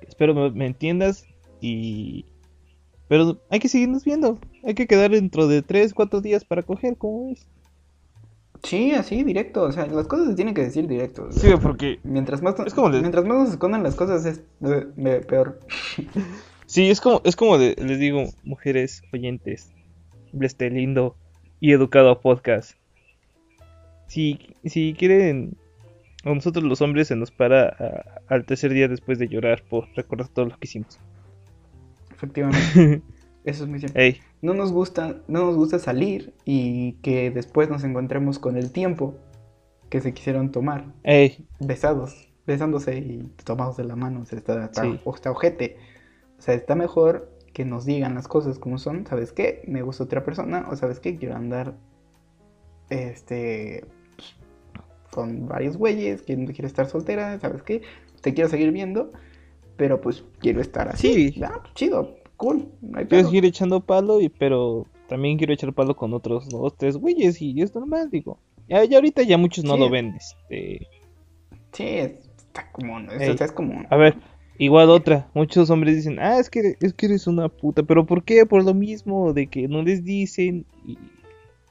Espero 0.00 0.50
me, 0.52 0.66
entiendas 0.66 1.26
y... 1.60 2.24
Pero 3.08 3.40
hay 3.50 3.58
que 3.58 3.68
seguirnos 3.68 4.04
viendo. 4.04 4.38
Hay 4.64 4.74
que 4.74 4.86
quedar 4.86 5.10
dentro 5.10 5.46
de 5.46 5.62
3, 5.62 5.92
4 5.92 6.20
días 6.20 6.44
para 6.44 6.62
coger, 6.62 6.96
¿cómo 6.96 7.28
ves? 7.28 7.46
Sí, 8.62 8.92
así, 8.92 9.22
directo. 9.24 9.62
O 9.62 9.72
sea, 9.72 9.86
las 9.86 10.06
cosas 10.06 10.28
se 10.28 10.34
tienen 10.34 10.54
que 10.54 10.62
decir 10.62 10.86
directo. 10.86 11.26
o 11.28 11.32
sea, 11.32 11.50
Sí, 11.56 11.56
porque... 11.62 11.98
Mientras 12.04 12.42
más, 12.42 12.54
Es 12.60 12.74
como 12.74 12.90
les- 12.90 13.00
mientras 13.00 13.24
más 13.24 13.38
nos 13.38 13.50
escondan 13.50 13.82
las 13.82 13.94
cosas 13.94 14.24
es 14.26 14.42
eh, 14.62 15.24
peor. 15.26 15.58
Sí, 16.66 16.88
es 16.88 17.00
como, 17.00 17.20
es 17.24 17.34
como 17.34 17.58
de- 17.58 17.74
les 17.84 17.98
digo, 17.98 18.26
mujeres 18.44 19.02
oyentes, 19.12 19.72
de 20.32 20.46
este 20.46 20.70
lindo 20.70 21.16
y 21.58 21.72
educado 21.72 22.20
podcast. 22.20 22.74
Si, 24.06 24.38
si 24.64 24.94
quieren, 24.96 25.56
a 26.24 26.32
nosotros 26.32 26.64
los 26.64 26.80
hombres 26.80 27.08
se 27.08 27.16
nos 27.16 27.32
para 27.32 27.68
a- 27.70 28.20
al 28.32 28.44
tercer 28.44 28.72
día 28.72 28.86
después 28.86 29.18
de 29.18 29.26
llorar 29.26 29.64
por 29.68 29.88
recordar 29.96 30.28
todo 30.28 30.44
lo 30.44 30.52
que 30.52 30.66
hicimos. 30.68 31.00
Efectivamente. 32.12 33.02
Eso 33.44 33.64
es 33.64 33.70
muy 33.70 33.78
cierto. 33.78 33.98
Ey, 33.98 34.20
No 34.42 34.54
nos 34.54 34.72
gusta, 34.72 35.16
no 35.28 35.46
nos 35.46 35.56
gusta 35.56 35.78
salir 35.78 36.34
y 36.44 36.92
que 37.02 37.30
después 37.30 37.68
nos 37.70 37.84
encontremos 37.84 38.38
con 38.38 38.56
el 38.56 38.70
tiempo 38.72 39.14
que 39.88 40.00
se 40.00 40.12
quisieron 40.14 40.52
tomar, 40.52 40.92
ey, 41.02 41.46
besados, 41.58 42.28
besándose 42.46 42.98
y 42.98 43.32
tomados 43.44 43.76
de 43.76 43.84
la 43.84 43.96
mano. 43.96 44.20
O 44.20 44.24
sea, 44.24 44.38
está, 44.38 44.64
está, 44.64 44.82
Sí. 44.82 45.00
está 45.14 45.30
ojete. 45.30 45.76
O 46.38 46.42
sea, 46.42 46.54
está 46.54 46.74
mejor 46.74 47.30
que 47.52 47.64
nos 47.64 47.84
digan 47.84 48.14
las 48.14 48.28
cosas 48.28 48.58
como 48.58 48.78
son. 48.78 49.06
¿Sabes 49.06 49.32
qué? 49.32 49.62
Me 49.66 49.82
gusta 49.82 50.04
otra 50.04 50.22
persona. 50.24 50.66
O 50.70 50.76
¿sabes 50.76 51.00
qué? 51.00 51.16
Quiero 51.16 51.34
andar 51.34 51.74
este 52.88 53.84
con 55.10 55.48
varios 55.48 55.76
güeyes. 55.76 56.22
Que 56.22 56.36
no 56.36 56.46
quiero 56.52 56.66
estar 56.66 56.86
soltera. 56.86 57.38
¿Sabes 57.40 57.62
qué? 57.62 57.82
Te 58.20 58.32
quiero 58.34 58.48
seguir 58.48 58.70
viendo. 58.72 59.12
Pero 59.76 60.00
pues 60.00 60.24
quiero 60.40 60.60
estar 60.60 60.88
así. 60.88 61.32
Sí. 61.32 61.42
Ah, 61.42 61.58
pues, 61.62 61.74
chido, 61.74 62.16
cool. 62.40 62.66
No 62.80 63.06
quiero 63.06 63.26
seguir 63.26 63.44
echando 63.44 63.80
palo, 63.80 64.18
y 64.20 64.30
pero 64.30 64.86
también 65.08 65.36
quiero 65.36 65.52
echar 65.52 65.74
palo 65.74 65.94
con 65.94 66.14
otros 66.14 66.48
dos, 66.48 66.74
tres 66.76 66.96
güeyes 66.96 67.40
y 67.42 67.60
es 67.60 67.74
normal, 67.74 68.08
digo. 68.10 68.38
Ya, 68.66 68.82
ya 68.84 68.96
ahorita 68.96 69.22
ya 69.24 69.36
muchos 69.36 69.62
no 69.64 69.74
Sí. 69.74 69.80
lo 69.80 69.90
ven, 69.90 70.14
este... 70.16 70.86
Sí, 71.72 71.84
es- 71.84 72.28
está 72.46 72.70
común. 72.72 73.08
Eso 73.10 73.44
es 73.44 73.52
común. 73.52 73.86
A 73.90 73.96
ver, 73.96 74.16
igual 74.58 74.88
otra. 74.88 75.28
Muchos 75.34 75.68
hombres 75.70 75.96
dicen, 75.96 76.18
ah, 76.18 76.38
es 76.38 76.48
que, 76.48 76.76
es 76.80 76.94
que 76.94 77.06
eres 77.06 77.26
una 77.26 77.48
puta. 77.48 77.82
¿Pero 77.82 78.06
por 78.06 78.24
qué? 78.24 78.46
Por 78.46 78.64
lo 78.64 78.72
mismo, 78.74 79.32
de 79.34 79.46
que 79.48 79.68
no 79.68 79.82
les 79.82 80.02
dicen 80.04 80.64
y, 80.86 80.96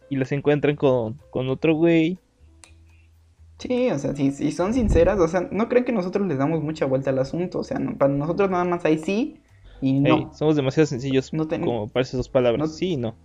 y 0.09 0.15
las 0.17 0.31
encuentran 0.31 0.75
con, 0.75 1.17
con 1.31 1.49
otro 1.49 1.73
güey. 1.75 2.19
Sí, 3.57 3.89
o 3.91 3.99
sea, 3.99 4.15
si, 4.15 4.31
si 4.31 4.51
son 4.51 4.73
sinceras, 4.73 5.19
o 5.19 5.27
sea, 5.27 5.47
no 5.51 5.67
creen 5.67 5.83
que 5.83 5.91
nosotros 5.91 6.25
les 6.27 6.37
damos 6.37 6.61
mucha 6.63 6.85
vuelta 6.85 7.09
al 7.09 7.19
asunto, 7.19 7.59
o 7.59 7.63
sea, 7.63 7.79
no- 7.79 7.97
para 7.97 8.13
nosotros 8.13 8.49
nada 8.49 8.63
más 8.63 8.85
hay 8.85 8.99
sí 8.99 9.37
y 9.81 9.99
no. 9.99 10.33
Somos 10.33 10.55
demasiado 10.55 10.87
sencillos 10.87 11.33
No 11.33 11.47
como 11.47 11.87
para 11.87 12.01
esas 12.03 12.17
dos 12.17 12.29
palabras. 12.29 12.69
no- 12.69 12.73
Sí 12.73 12.93
y 12.93 12.97
no. 12.97 13.15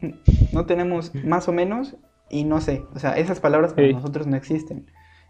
No 0.52 0.66
tenemos 0.66 1.14
más 1.14 1.48
o 1.48 1.52
menos 1.52 1.96
y 2.30 2.44
no 2.44 2.60
sé, 2.60 2.84
o 2.94 2.98
sea, 2.98 3.16
esas 3.18 3.40
palabras 3.40 3.72
para 3.74 3.88
nosotros 3.92 4.26
no 4.26 4.36
existen. 4.36 4.86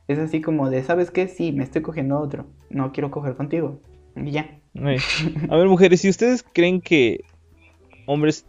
Es 0.09 0.19
así 0.19 0.41
como 0.41 0.71
de, 0.71 0.83
¿sabes 0.83 1.11
qué? 1.11 1.29
Sí, 1.29 1.53
me 1.53 1.65
estoy 1.65 1.83
cogiendo 1.83 2.17
a 2.17 2.21
otro, 2.21 2.47
no 2.71 2.93
quiero 2.93 3.11
coger 3.11 3.35
contigo. 3.37 3.81
Y 4.17 4.31
ya. 4.31 4.59
A 5.51 5.57
ver, 5.57 5.69
mujeres, 5.69 6.01
si 6.01 6.09
ustedes 6.09 6.45
creen 6.53 6.81
que 6.81 7.25
hombres, 8.07 8.47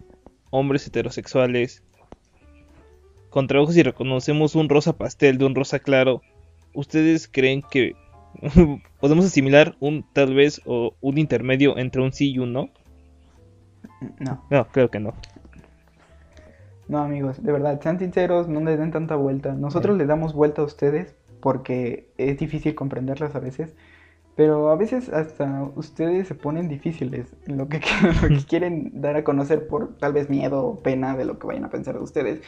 hombres 0.52 0.86
heterosexuales 0.88 1.84
con 3.30 3.48
trabajos 3.48 3.78
y 3.78 3.84
reconocemos 3.84 4.56
un 4.56 4.70
rosa 4.70 4.94
pastel 4.98 5.38
de 5.38 5.46
un 5.46 5.56
rosa 5.56 5.80
claro, 5.80 6.22
¿ustedes 6.74 7.28
creen 7.28 7.62
que 7.70 7.94
podemos 9.00 9.26
asimilar 9.26 9.76
un 9.80 10.06
tal 10.14 10.34
vez 10.36 10.62
o 10.66 10.96
un 11.02 11.18
intermedio 11.18 11.78
entre 11.78 12.02
un 12.02 12.14
sí 12.14 12.32
y 12.32 12.40
un 12.40 12.54
no? 12.54 12.70
No, 14.20 14.44
No, 14.50 14.68
creo 14.72 14.90
que 14.90 15.00
no. 15.00 15.14
no 16.88 17.00
amigos, 17.00 17.42
de 17.44 17.52
verdad, 17.52 17.80
sean 17.82 18.00
sinceros, 18.00 18.48
no 18.48 18.62
les 18.62 18.80
den 18.80 18.92
tanta 18.92 19.16
vuelta. 19.16 19.54
Nosotros 19.54 19.96
Ey. 19.96 19.98
les 19.98 20.08
damos 20.08 20.34
vuelta 20.34 20.62
a 20.62 20.66
ustedes 20.66 21.16
porque 21.40 22.10
es 22.18 22.38
difícil 22.38 22.76
comprenderlas 22.76 23.36
a 23.36 23.40
veces. 23.40 23.76
Pero 24.36 24.70
a 24.70 24.76
veces 24.78 25.10
hasta 25.10 25.64
ustedes 25.76 26.28
se 26.30 26.36
ponen 26.36 26.70
difíciles 26.70 27.36
en 27.48 27.58
lo 27.58 27.68
que, 27.70 27.82
lo 28.22 28.30
que 28.30 28.44
quieren 28.48 29.02
dar 29.02 29.18
a 29.18 29.24
conocer 29.24 29.68
por 29.68 29.98
tal 29.98 30.14
vez 30.14 30.30
miedo 30.30 30.66
o 30.66 30.80
pena 30.80 31.16
de 31.18 31.26
lo 31.26 31.38
que 31.40 31.48
vayan 31.48 31.66
a 31.66 31.70
pensar 31.70 31.96
de 31.96 32.04
ustedes. 32.04 32.42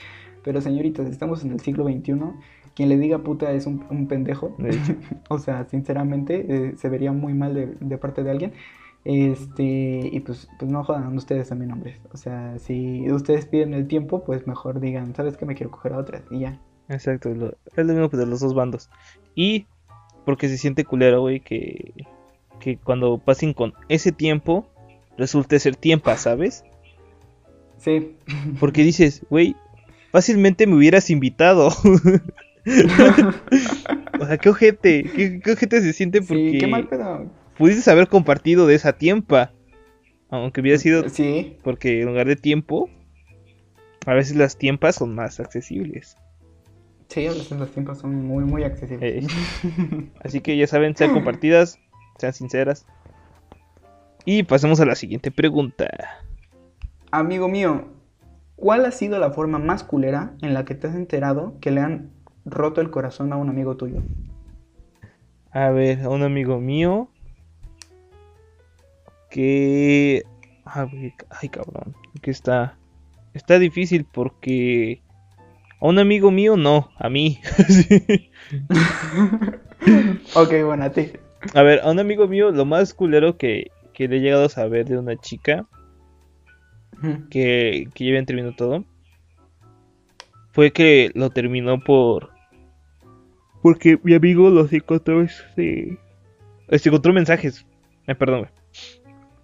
Pero 0.44 0.62
señoritas, 0.62 1.08
estamos 1.08 1.44
en 1.44 1.52
el 1.52 1.60
siglo 1.60 1.86
XXI. 1.86 2.16
Quien 2.76 2.90
le 2.90 2.98
diga 2.98 3.20
puta 3.20 3.52
es 3.52 3.66
un, 3.68 3.86
un 3.90 4.08
pendejo. 4.08 4.56
O 5.30 5.40
sea, 5.40 5.66
sinceramente, 5.70 6.46
eh, 6.48 6.74
se 6.78 6.90
vería 6.90 7.12
muy 7.12 7.34
mal 7.34 7.54
de, 7.54 7.68
de 7.80 7.98
parte 7.98 8.24
de 8.24 8.32
alguien. 8.32 8.54
Este, 9.04 10.10
y 10.12 10.20
pues, 10.20 10.48
pues 10.60 10.70
no 10.70 10.84
jodan 10.84 11.16
ustedes 11.18 11.50
también, 11.50 11.72
hombres. 11.72 12.00
O 12.14 12.18
sea, 12.18 12.60
si 12.60 13.10
ustedes 13.12 13.46
piden 13.46 13.74
el 13.74 13.88
tiempo, 13.88 14.24
pues 14.24 14.46
mejor 14.48 14.80
digan, 14.80 15.16
¿sabes 15.16 15.38
qué? 15.38 15.46
Me 15.46 15.56
quiero 15.56 15.72
coger 15.72 15.94
a 15.94 15.98
otras 15.98 16.24
y 16.30 16.40
ya. 16.40 16.60
Exacto, 16.88 17.30
lo- 17.34 17.50
es 17.76 17.86
lo 17.86 17.94
mismo 17.94 18.10
pues, 18.10 18.20
de 18.20 18.28
los 18.28 18.40
dos 18.42 18.54
bandos. 18.54 18.90
Y 19.36 19.66
porque 20.26 20.48
se 20.50 20.58
siente 20.58 20.86
culero, 20.86 21.22
güey, 21.22 21.40
que, 21.40 21.94
que 22.60 22.78
cuando 22.78 23.18
pasen 23.18 23.54
con 23.54 23.74
ese 23.90 24.12
tiempo, 24.12 24.68
resulte 25.18 25.58
ser 25.60 25.76
tiempo, 25.76 26.16
¿sabes? 26.18 26.64
Sí, 27.78 28.16
Porque 28.60 28.84
dices, 28.84 29.26
güey, 29.30 29.56
fácilmente 30.12 30.68
me 30.68 30.76
hubieras 30.76 31.10
invitado. 31.10 31.70
o 34.20 34.26
sea, 34.26 34.38
qué 34.38 34.50
ojete, 34.50 35.04
qué, 35.16 35.40
qué 35.40 35.52
ojete 35.52 35.82
se 35.82 35.94
siente 35.94 36.22
porque 36.22 36.52
sí, 36.52 36.58
qué 36.60 36.68
mal 36.68 36.88
pedo. 36.88 37.26
pudiste 37.58 37.90
haber 37.90 38.08
compartido 38.08 38.68
de 38.68 38.76
esa 38.76 38.94
tiempa. 38.94 39.52
Aunque 40.30 40.62
hubiera 40.62 40.78
sido 40.78 41.10
Sí, 41.10 41.58
porque 41.64 42.02
en 42.02 42.08
lugar 42.08 42.26
de 42.28 42.38
tiempo, 42.38 42.90
a 44.06 44.14
veces 44.14 44.36
las 44.38 44.58
tiempas 44.58 44.96
son 44.96 45.14
más 45.14 45.40
accesibles. 45.42 46.16
sí, 47.10 47.28
a 47.28 47.32
veces 47.32 47.52
los 47.60 47.70
tiempos 47.72 47.98
son 48.00 48.16
muy, 48.26 48.46
muy 48.46 48.64
accesibles. 48.64 49.28
Así 50.24 50.40
que 50.40 50.56
ya 50.56 50.68
saben, 50.68 50.96
sean 50.96 51.14
compartidas, 51.14 51.80
sean 52.18 52.32
sinceras. 52.34 52.86
Y 54.24 54.44
pasemos 54.44 54.80
a 54.80 54.86
la 54.86 54.96
siguiente 54.96 55.32
pregunta. 55.32 55.90
Amigo 57.12 57.50
mío, 57.50 57.90
¿cuál 58.56 58.86
ha 58.86 58.92
sido 58.92 59.20
la 59.20 59.32
forma 59.32 59.60
más 59.60 59.84
culera 59.84 60.34
en 60.42 60.54
la 60.54 60.64
que 60.64 60.76
te 60.76 60.88
has 60.88 60.96
enterado 60.96 61.58
que 61.60 61.72
le 61.72 61.82
han 61.82 62.12
roto 62.46 62.82
el 62.82 62.92
corazón 62.92 63.34
a 63.34 63.38
un 63.38 63.50
amigo 63.50 63.76
tuyo? 63.78 64.02
A 65.52 65.70
ver, 65.70 66.02
a 66.02 66.10
un 66.10 66.24
amigo 66.24 66.60
mío 66.60 67.10
que... 69.30 70.24
Ay, 70.66 71.50
cabrón. 71.50 71.96
Que 72.22 72.32
está... 72.32 72.78
Está 73.34 73.60
difícil 73.60 74.06
porque... 74.06 75.02
A 75.80 75.88
un 75.88 76.00
amigo 76.00 76.32
mío 76.32 76.58
no, 76.58 76.90
a 76.98 77.10
mí. 77.10 77.40
Ok, 80.36 80.54
bueno, 80.64 80.84
a 80.86 80.92
ti. 80.92 81.12
A 81.56 81.64
ver, 81.64 81.80
a 81.82 81.90
un 81.90 82.00
amigo 82.00 82.28
mío 82.28 82.52
lo 82.52 82.66
más 82.66 82.94
culero 82.94 83.38
que, 83.38 83.72
que 83.94 84.08
le 84.08 84.18
he 84.18 84.20
llegado 84.20 84.46
a 84.46 84.50
saber 84.50 84.86
de 84.88 84.98
una 84.98 85.16
chica 85.18 85.66
que, 87.32 87.88
que 87.94 88.06
ya 88.06 88.12
habían 88.12 88.28
terminado 88.28 88.56
todo 88.56 88.86
fue 90.52 90.72
que 90.72 91.12
lo 91.14 91.30
terminó 91.30 91.80
por 91.80 92.30
porque 93.62 94.00
mi 94.04 94.14
amigo 94.14 94.50
los 94.50 94.72
encontró 94.74 95.22
este 95.22 95.98
este 96.68 96.90
encontró 96.90 97.14
mensajes 97.14 97.66
eh, 98.08 98.16
perdón 98.16 98.48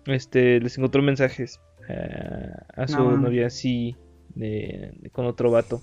güey. 0.06 0.15
este 0.17 0.60
les 0.60 0.78
encontró 0.78 1.02
mensajes 1.02 1.60
eh, 1.89 2.50
a 2.76 2.88
su 2.88 2.98
No 2.98 3.17
novia 3.17 3.48
así 3.48 3.96
de, 4.36 4.91
de- 5.00 5.10
con 5.10 5.26
otro 5.26 5.52
vato 5.52 5.82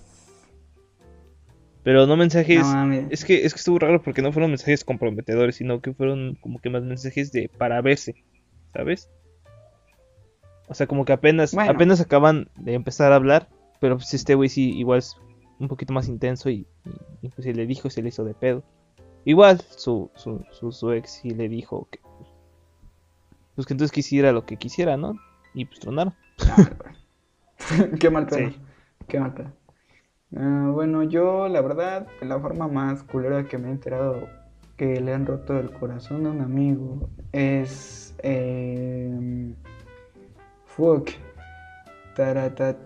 pero 1.83 2.07
no 2.07 2.17
mensajes 2.17 2.63
No 2.67 2.93
es 2.93 3.25
que 3.25 3.45
es 3.45 3.53
que 3.53 3.59
estuvo 3.59 3.79
raro 3.79 4.03
porque 4.03 4.23
no 4.23 4.33
fueron 4.33 4.51
mensajes 4.51 4.85
comprometedores 4.85 5.57
sino 5.57 5.81
que 5.81 5.93
fueron 5.93 6.37
como 6.41 6.59
que 6.61 6.71
más 6.71 6.83
mensajes 6.83 7.31
de 7.33 7.49
para 7.49 7.81
verse 7.83 8.15
sabes 8.73 9.09
o 10.67 10.73
sea, 10.73 10.87
como 10.87 11.05
que 11.05 11.13
apenas, 11.13 11.55
Bueno. 11.55 11.71
apenas 11.73 12.01
acaban 12.01 12.49
de 12.57 12.73
empezar 12.73 13.13
a 13.13 13.17
hablar, 13.17 13.49
pero 13.85 13.97
pues 13.99 14.15
este 14.15 14.35
güey 14.35 14.49
sí 14.49 14.71
igual 14.79 15.01
es 15.01 15.15
un 15.59 15.69
poquito 15.69 15.93
más 15.93 16.09
intenso 16.09 16.49
y, 16.49 16.67
y, 16.87 16.91
y, 17.21 17.29
pues 17.29 17.45
si 17.45 17.53
le 17.53 17.67
dijo, 17.67 17.91
se 17.91 18.01
le 18.01 18.09
hizo 18.09 18.25
de 18.25 18.33
pedo. 18.33 18.63
Igual 19.27 19.61
su, 19.61 20.11
su, 20.15 20.43
su, 20.53 20.73
su 20.73 20.91
ex 20.93 21.11
sí 21.21 21.29
le 21.29 21.51
dijo 21.51 21.87
que 21.91 22.01
pues 23.55 23.67
que 23.67 23.75
entonces 23.75 23.93
quisiera 23.93 24.33
lo 24.33 24.47
que 24.47 24.57
quisiera, 24.57 24.97
¿no? 24.97 25.19
Y 25.53 25.67
pues 25.67 25.81
tronaron. 25.81 26.15
Qué 28.01 28.09
mal 28.09 28.27
pedo. 28.27 28.49
Sí. 28.49 28.57
Qué 29.07 29.21
mal 29.21 29.35
pedo. 29.35 29.53
Ah, 30.35 30.71
bueno, 30.73 31.03
yo 31.03 31.49
la 31.49 31.61
verdad, 31.61 32.07
la 32.23 32.41
forma 32.41 32.69
más 32.69 33.03
culera 33.03 33.45
que 33.45 33.59
me 33.59 33.69
he 33.69 33.73
enterado 33.73 34.27
que 34.79 34.99
le 34.99 35.13
han 35.13 35.27
roto 35.27 35.59
el 35.59 35.71
corazón 35.73 36.25
a 36.25 36.31
un 36.31 36.41
amigo 36.41 37.11
es... 37.33 38.15
Eh, 38.23 39.53
fuck. 40.65 41.11
Tarata- 42.17 42.79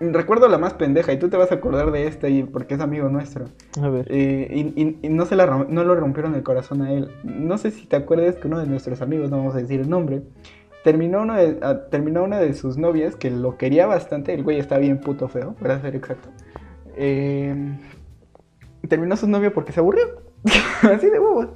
Recuerdo 0.00 0.48
la 0.48 0.58
más 0.58 0.74
pendeja 0.74 1.12
y 1.12 1.18
tú 1.18 1.28
te 1.28 1.36
vas 1.36 1.50
a 1.50 1.56
acordar 1.56 1.90
de 1.90 2.06
esta 2.06 2.28
y 2.28 2.42
porque 2.44 2.74
es 2.74 2.80
amigo 2.80 3.08
nuestro. 3.08 3.46
A 3.80 3.88
ver. 3.88 4.06
Eh, 4.10 4.48
y, 4.50 4.80
y- 4.82 4.98
y 5.02 5.08
no, 5.08 5.24
se 5.26 5.36
la, 5.36 5.46
no 5.68 5.84
lo 5.84 5.94
rompieron 5.96 6.34
el 6.34 6.42
corazón 6.42 6.82
a 6.82 6.92
él. 6.92 7.10
No 7.24 7.56
sé 7.58 7.70
si 7.70 7.86
te 7.86 7.96
acuerdas 7.96 8.36
que 8.36 8.46
uno 8.48 8.58
de 8.60 8.66
nuestros 8.66 9.00
amigos, 9.02 9.30
no 9.30 9.38
vamos 9.38 9.54
a 9.54 9.58
decir 9.58 9.80
el 9.80 9.88
nombre, 9.88 10.22
terminó, 10.84 11.22
uno 11.22 11.34
de, 11.34 11.58
ah, 11.62 11.80
terminó 11.90 12.24
una 12.24 12.38
de 12.40 12.52
sus 12.54 12.76
novias 12.76 13.16
que 13.16 13.30
lo 13.30 13.56
quería 13.56 13.86
bastante. 13.86 14.34
El 14.34 14.42
güey 14.44 14.58
está 14.58 14.78
bien 14.78 15.00
puto 15.00 15.28
feo, 15.28 15.54
para 15.60 15.80
ser 15.80 15.96
exacto. 15.96 16.28
Eh, 16.96 17.76
terminó 18.88 19.16
su 19.16 19.26
novia 19.28 19.52
porque 19.52 19.72
se 19.72 19.80
aburrió. 19.80 20.04
Así 20.82 21.08
de 21.08 21.18
huevos. 21.18 21.48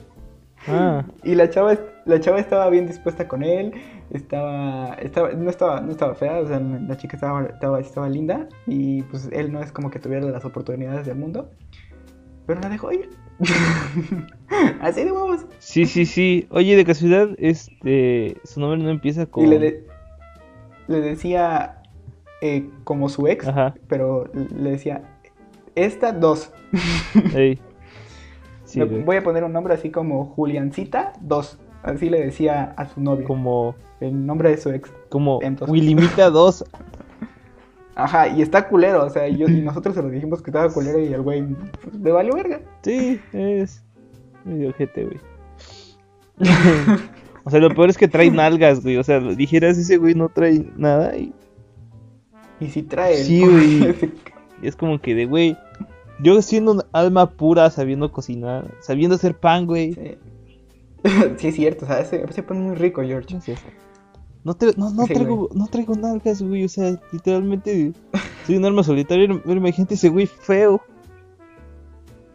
Ah, 0.71 1.05
Y 1.25 1.35
la 1.35 1.49
chava, 1.51 1.77
la 2.05 2.21
chava 2.21 2.39
estaba 2.39 2.69
bien 2.71 2.87
dispuesta 2.87 3.27
con 3.29 3.43
él, 3.43 3.73
estaba, 4.11 4.95
estaba, 4.95 5.31
no 5.33 5.51
estaba, 5.51 5.81
no 5.81 5.91
estaba 5.91 6.15
fea, 6.15 6.39
o 6.41 6.47
sea, 6.47 6.61
la 6.61 6.97
chica 6.97 7.17
estaba, 7.17 7.45
estaba, 7.47 7.81
estaba 7.81 8.09
linda 8.09 8.49
y 8.67 9.03
pues 9.05 9.29
él 9.33 9.53
no 9.53 9.61
es 9.63 9.73
como 9.73 9.91
que 9.91 9.99
tuviera 9.99 10.27
las 10.27 10.45
oportunidades 10.45 11.07
del 11.07 11.17
mundo, 11.17 11.51
pero 12.47 12.61
la 12.61 12.69
dejó 12.69 12.93
ir. 12.93 13.09
Así 14.81 15.05
de 15.05 15.13
huevos. 15.13 15.47
sí, 15.59 15.87
sí, 15.87 16.07
sí. 16.07 16.47
Oye, 16.51 16.77
de 16.77 16.85
casualidad, 16.85 17.29
este, 17.39 18.37
su 18.45 18.61
nombre 18.61 18.79
no 18.81 18.91
empieza 18.91 19.27
con... 19.27 19.45
Y 19.45 19.47
le, 19.49 19.59
de- 19.59 19.87
le 20.89 21.01
decía 21.01 21.83
eh, 22.41 22.69
como 22.85 23.09
su 23.09 23.27
ex, 23.29 23.47
Ajá, 23.47 23.75
pero 23.89 24.25
le 24.35 24.71
decía, 24.71 25.03
esta 25.75 26.13
dos. 26.13 26.53
ey. 27.35 27.61
Sí. 28.69 28.81
Voy 28.83 29.17
a 29.17 29.23
poner 29.23 29.45
un 29.45 29.53
nombre 29.53 29.73
así 29.73 29.91
como 29.91 30.27
Juliancita 30.27 31.15
2. 31.23 31.59
Así 31.83 32.11
le 32.11 32.21
decía 32.21 32.75
a 32.77 32.87
su 32.87 33.01
novio. 33.01 33.25
Como, 33.27 33.75
El 34.01 34.27
nombre 34.27 34.51
de 34.51 34.59
su 34.59 34.69
ex. 34.71 34.93
como 35.09 35.39
Entonces- 35.43 35.73
Willimita 35.73 36.29
2. 36.31 36.65
Ajá, 37.95 38.29
y 38.29 38.43
está 38.43 38.69
culero. 38.69 39.07
O 39.07 39.11
sea, 39.11 39.27
y 39.27 39.39
yo, 39.39 39.49
y 39.49 39.63
nosotros 39.63 39.95
se 39.95 40.03
lo 40.03 40.11
dijimos 40.11 40.43
que 40.43 40.51
estaba 40.51 40.71
culero 40.73 41.01
y 41.01 41.13
el 41.13 41.23
güey 41.23 41.43
pues, 41.83 42.01
valió 42.13 42.35
verga. 42.35 42.61
Sí, 42.83 43.19
es 43.33 43.83
medio 44.45 44.69
ojete, 44.69 45.05
güey. 45.05 45.19
o 47.45 47.51
sea, 47.51 47.59
lo 47.61 47.71
peor 47.75 47.89
es 47.91 47.97
que 47.97 48.07
trae 48.07 48.31
nalgas, 48.31 48.83
güey. 48.83 48.99
O 48.99 49.03
sea, 49.03 49.19
dijeras, 49.21 49.79
ese 49.79 49.97
güey 49.97 50.15
no 50.15 50.29
trae 50.29 50.65
nada 50.77 51.17
y 51.17 51.33
Y 52.61 52.67
si 52.69 52.83
trae. 52.83 53.17
Sí, 53.17 53.41
güey. 53.41 53.95
es 54.63 54.77
como 54.77 55.01
que 55.01 55.15
de, 55.15 55.25
güey, 55.27 55.57
yo 56.23 56.41
siendo 56.43 56.73
un 56.73 56.83
alma 56.93 57.31
pura, 57.31 57.71
sabiendo 57.71 58.11
cocinar, 58.13 58.75
sabiendo 58.81 59.17
hacer 59.17 59.37
pan, 59.37 59.67
güey. 59.67 59.95
sí. 59.95 60.19
Sí, 61.39 61.49
es 61.49 61.55
cierto. 61.55 61.85
O 61.85 61.89
sea, 61.89 62.01
ese, 62.01 62.25
ese 62.29 62.43
pone 62.43 62.61
muy 62.61 62.75
rico, 62.75 63.03
George. 63.03 63.33
No 63.35 63.41
sé. 63.41 63.55
No, 64.43 64.55
tra- 64.59 64.75
no, 64.77 64.91
no 64.91 65.07
Sí, 65.07 65.15
traigo, 65.15 65.49
no 65.55 65.67
traigo 65.69 65.95
nalgas, 65.95 66.43
güey. 66.43 66.65
O 66.65 66.69
sea, 66.69 67.01
literalmente 67.13 67.93
soy 68.47 68.57
un 68.57 68.65
alma 68.65 68.83
solitaria. 68.83 69.29
Pero 69.45 69.57
imagínate 69.57 69.95
ese 69.95 70.09
güey 70.09 70.27
feo. 70.27 70.81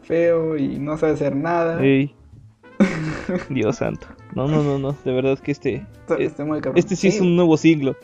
Feo 0.04 0.56
y 0.58 0.80
no 0.80 0.98
sabe 0.98 1.13
hacer 1.13 1.36
nada. 1.36 1.80
Dios 3.50 3.76
santo. 3.76 4.08
No, 4.34 4.48
no, 4.48 4.63
no, 4.63 4.80
no. 4.80 4.96
De 5.04 5.12
verdad 5.12 5.38
que 5.39 5.52
este. 5.52 5.86
Muy 6.39 6.62
cabrón. 6.62 6.78
Este 6.78 6.96
sí 6.96 7.10
es 7.10 7.19
un 7.19 7.36
nuevo 7.36 7.58
siglo. 7.58 7.96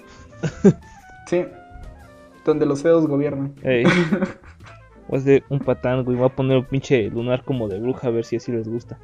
Sí. 1.27 1.45
Donde 2.43 2.65
los 2.65 2.81
feos 2.81 3.07
gobiernan. 3.07 3.53
Voy 5.09 5.17
a 5.19 5.21
hacer 5.21 5.43
un 5.49 5.59
patán, 5.59 6.03
güey. 6.05 6.15
Voy 6.17 6.27
a 6.27 6.35
poner 6.35 6.57
un 6.57 6.65
pinche 6.65 7.09
lunar 7.09 7.43
como 7.43 7.67
de 7.67 7.79
bruja 7.79 8.07
a 8.07 8.11
ver 8.11 8.23
si 8.25 8.35
así 8.37 8.51
les 8.51 8.67
gusta. 8.69 8.97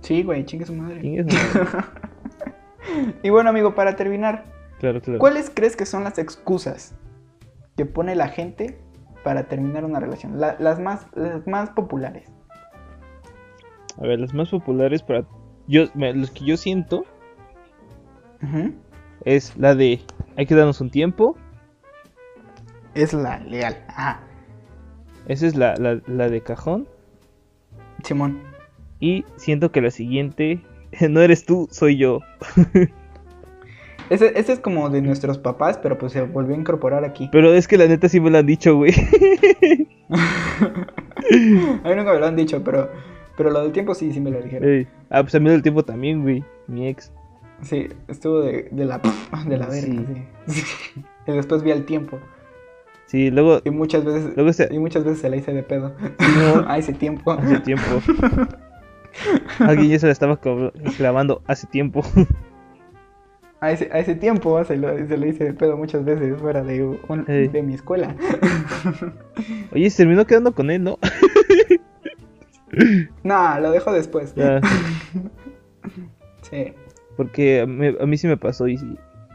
Sí, 0.00 0.22
güey, 0.22 0.44
chingue 0.46 0.64
su 0.64 0.74
madre. 0.74 1.00
Chingue 1.02 1.24
su 1.30 1.36
madre. 1.58 1.84
Y 3.22 3.28
bueno, 3.30 3.50
amigo, 3.50 3.74
para 3.74 3.94
terminar, 3.94 4.44
Claro, 4.80 5.00
claro. 5.02 5.18
¿cuáles 5.20 5.50
crees 5.50 5.76
que 5.76 5.84
son 5.86 6.02
las 6.02 6.18
excusas 6.18 6.94
que 7.76 7.84
pone 7.84 8.14
la 8.16 8.28
gente 8.28 8.80
para 9.22 9.44
terminar 9.44 9.84
una 9.84 10.00
relación? 10.00 10.40
La- 10.40 10.56
las, 10.58 10.80
más, 10.80 11.06
las 11.14 11.46
más 11.46 11.70
populares. 11.70 12.26
A 13.98 14.02
ver, 14.02 14.18
las 14.18 14.32
más 14.32 14.48
populares 14.48 15.02
para. 15.02 15.24
Yo, 15.68 15.84
los 15.94 16.30
que 16.30 16.44
yo 16.46 16.56
siento 16.56 17.04
Ujú. 18.42 18.72
es 19.24 19.56
la 19.58 19.74
de. 19.74 20.00
Hay 20.36 20.46
que 20.46 20.54
darnos 20.54 20.80
un 20.80 20.90
tiempo. 20.90 21.36
Es 22.94 23.12
la 23.12 23.38
leal. 23.40 23.76
Ajá. 23.88 24.20
Esa 25.30 25.46
es 25.46 25.54
la, 25.54 25.76
la, 25.76 26.00
la 26.08 26.28
de 26.28 26.40
cajón. 26.40 26.88
Simón. 28.02 28.40
Y 28.98 29.24
siento 29.36 29.70
que 29.70 29.80
la 29.80 29.92
siguiente. 29.92 30.60
No 31.08 31.20
eres 31.20 31.46
tú, 31.46 31.68
soy 31.70 31.96
yo. 31.96 32.18
Ese, 34.10 34.36
ese 34.36 34.54
es 34.54 34.58
como 34.58 34.90
de 34.90 35.02
nuestros 35.02 35.38
papás, 35.38 35.78
pero 35.78 35.96
pues 35.96 36.10
se 36.10 36.22
volvió 36.22 36.56
a 36.56 36.58
incorporar 36.58 37.04
aquí. 37.04 37.28
Pero 37.30 37.54
es 37.54 37.68
que 37.68 37.78
la 37.78 37.86
neta 37.86 38.08
sí 38.08 38.18
me 38.18 38.28
lo 38.28 38.38
han 38.38 38.46
dicho, 38.46 38.74
güey. 38.74 38.92
A 40.10 41.88
mí 41.88 41.94
nunca 41.94 42.12
me 42.12 42.18
lo 42.18 42.26
han 42.26 42.34
dicho, 42.34 42.64
pero, 42.64 42.90
pero 43.36 43.50
lo 43.50 43.62
del 43.62 43.70
tiempo 43.70 43.94
sí, 43.94 44.12
sí 44.12 44.20
me 44.20 44.32
lo 44.32 44.42
dijeron. 44.42 44.68
Ey. 44.68 44.88
Ah, 45.10 45.22
pues 45.22 45.36
a 45.36 45.38
mí 45.38 45.48
del 45.48 45.62
tiempo 45.62 45.84
también, 45.84 46.22
güey. 46.22 46.42
Mi 46.66 46.88
ex. 46.88 47.12
Sí, 47.62 47.86
estuvo 48.08 48.40
de, 48.40 48.68
de 48.72 48.84
la, 48.84 49.00
de 49.46 49.56
la 49.56 49.66
verga. 49.68 50.04
Sí. 50.48 50.64
sí. 50.64 51.04
Y 51.28 51.30
después 51.32 51.62
vi 51.62 51.70
al 51.70 51.84
tiempo. 51.84 52.18
Sí, 53.10 53.28
luego. 53.32 53.60
Y 53.64 53.70
muchas 53.70 54.04
veces, 54.04 54.36
Luego 54.36 54.52
se- 54.52 54.68
y 54.72 54.78
muchas 54.78 55.02
veces 55.02 55.20
se 55.20 55.28
la 55.28 55.34
hice 55.36 55.52
de 55.52 55.64
pedo. 55.64 55.92
No. 56.54 56.64
a 56.68 56.78
ese 56.78 56.92
tiempo. 56.92 57.32
Hace 57.32 57.58
tiempo. 57.58 57.82
Alguien 59.58 59.90
ya 59.90 59.98
se 59.98 60.06
la 60.06 60.12
estaba 60.12 60.38
clavando 60.96 61.42
hace 61.48 61.66
tiempo. 61.66 62.02
A 63.60 63.72
ese, 63.72 63.90
a 63.92 63.98
ese 63.98 64.14
tiempo 64.14 64.62
se 64.64 64.76
lo, 64.76 64.96
se 65.08 65.16
lo 65.16 65.26
hice 65.26 65.42
de 65.42 65.52
pedo 65.54 65.76
muchas 65.76 66.04
veces 66.04 66.38
fuera 66.40 66.62
de, 66.62 66.84
un- 66.84 67.24
de 67.26 67.62
mi 67.64 67.74
escuela. 67.74 68.14
Oye, 69.72 69.90
se 69.90 69.96
terminó 70.04 70.24
quedando 70.24 70.54
con 70.54 70.70
él, 70.70 70.84
¿no? 70.84 70.96
no, 73.24 73.58
lo 73.60 73.72
dejo 73.72 73.92
después. 73.92 74.32
Ya, 74.36 74.60
Sí. 76.42 76.72
porque 77.16 77.62
a 77.62 77.66
mí, 77.66 77.88
a 78.00 78.06
mí 78.06 78.16
sí 78.16 78.28
me 78.28 78.36
pasó 78.36 78.68
y, 78.68 78.78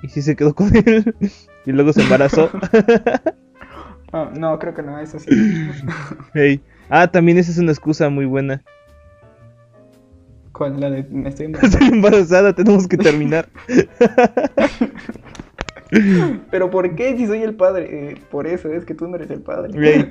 y 0.01 0.07
sí 0.09 0.21
se 0.21 0.35
quedó 0.37 0.55
con 0.55 0.73
él. 0.75 1.13
Y 1.65 1.71
luego 1.73 1.91
se 1.93 2.01
embarazó. 2.01 2.49
No, 4.11 4.59
creo 4.59 4.73
que 4.73 4.81
no, 4.81 4.99
eso 4.99 5.19
sí. 5.19 5.29
Ey. 6.33 6.61
Ah, 6.89 7.07
también 7.07 7.37
esa 7.37 7.51
es 7.51 7.57
una 7.57 7.71
excusa 7.71 8.09
muy 8.09 8.25
buena. 8.25 8.61
Con 10.51 10.79
la 10.79 10.89
de 10.89 11.03
me 11.09 11.29
estoy 11.29 11.47
embarazada. 11.47 11.73
Estoy 11.83 11.97
embarazada, 11.97 12.53
tenemos 12.53 12.87
que 12.87 12.97
terminar. 12.97 13.49
Pero 16.51 16.69
¿por 16.69 16.95
qué 16.95 17.17
si 17.17 17.27
soy 17.27 17.41
el 17.41 17.55
padre? 17.55 18.11
Eh, 18.11 18.15
por 18.31 18.47
eso, 18.47 18.71
es 18.71 18.85
que 18.85 18.95
tú 18.95 19.07
no 19.07 19.15
eres 19.15 19.29
el 19.31 19.41
padre. 19.41 20.09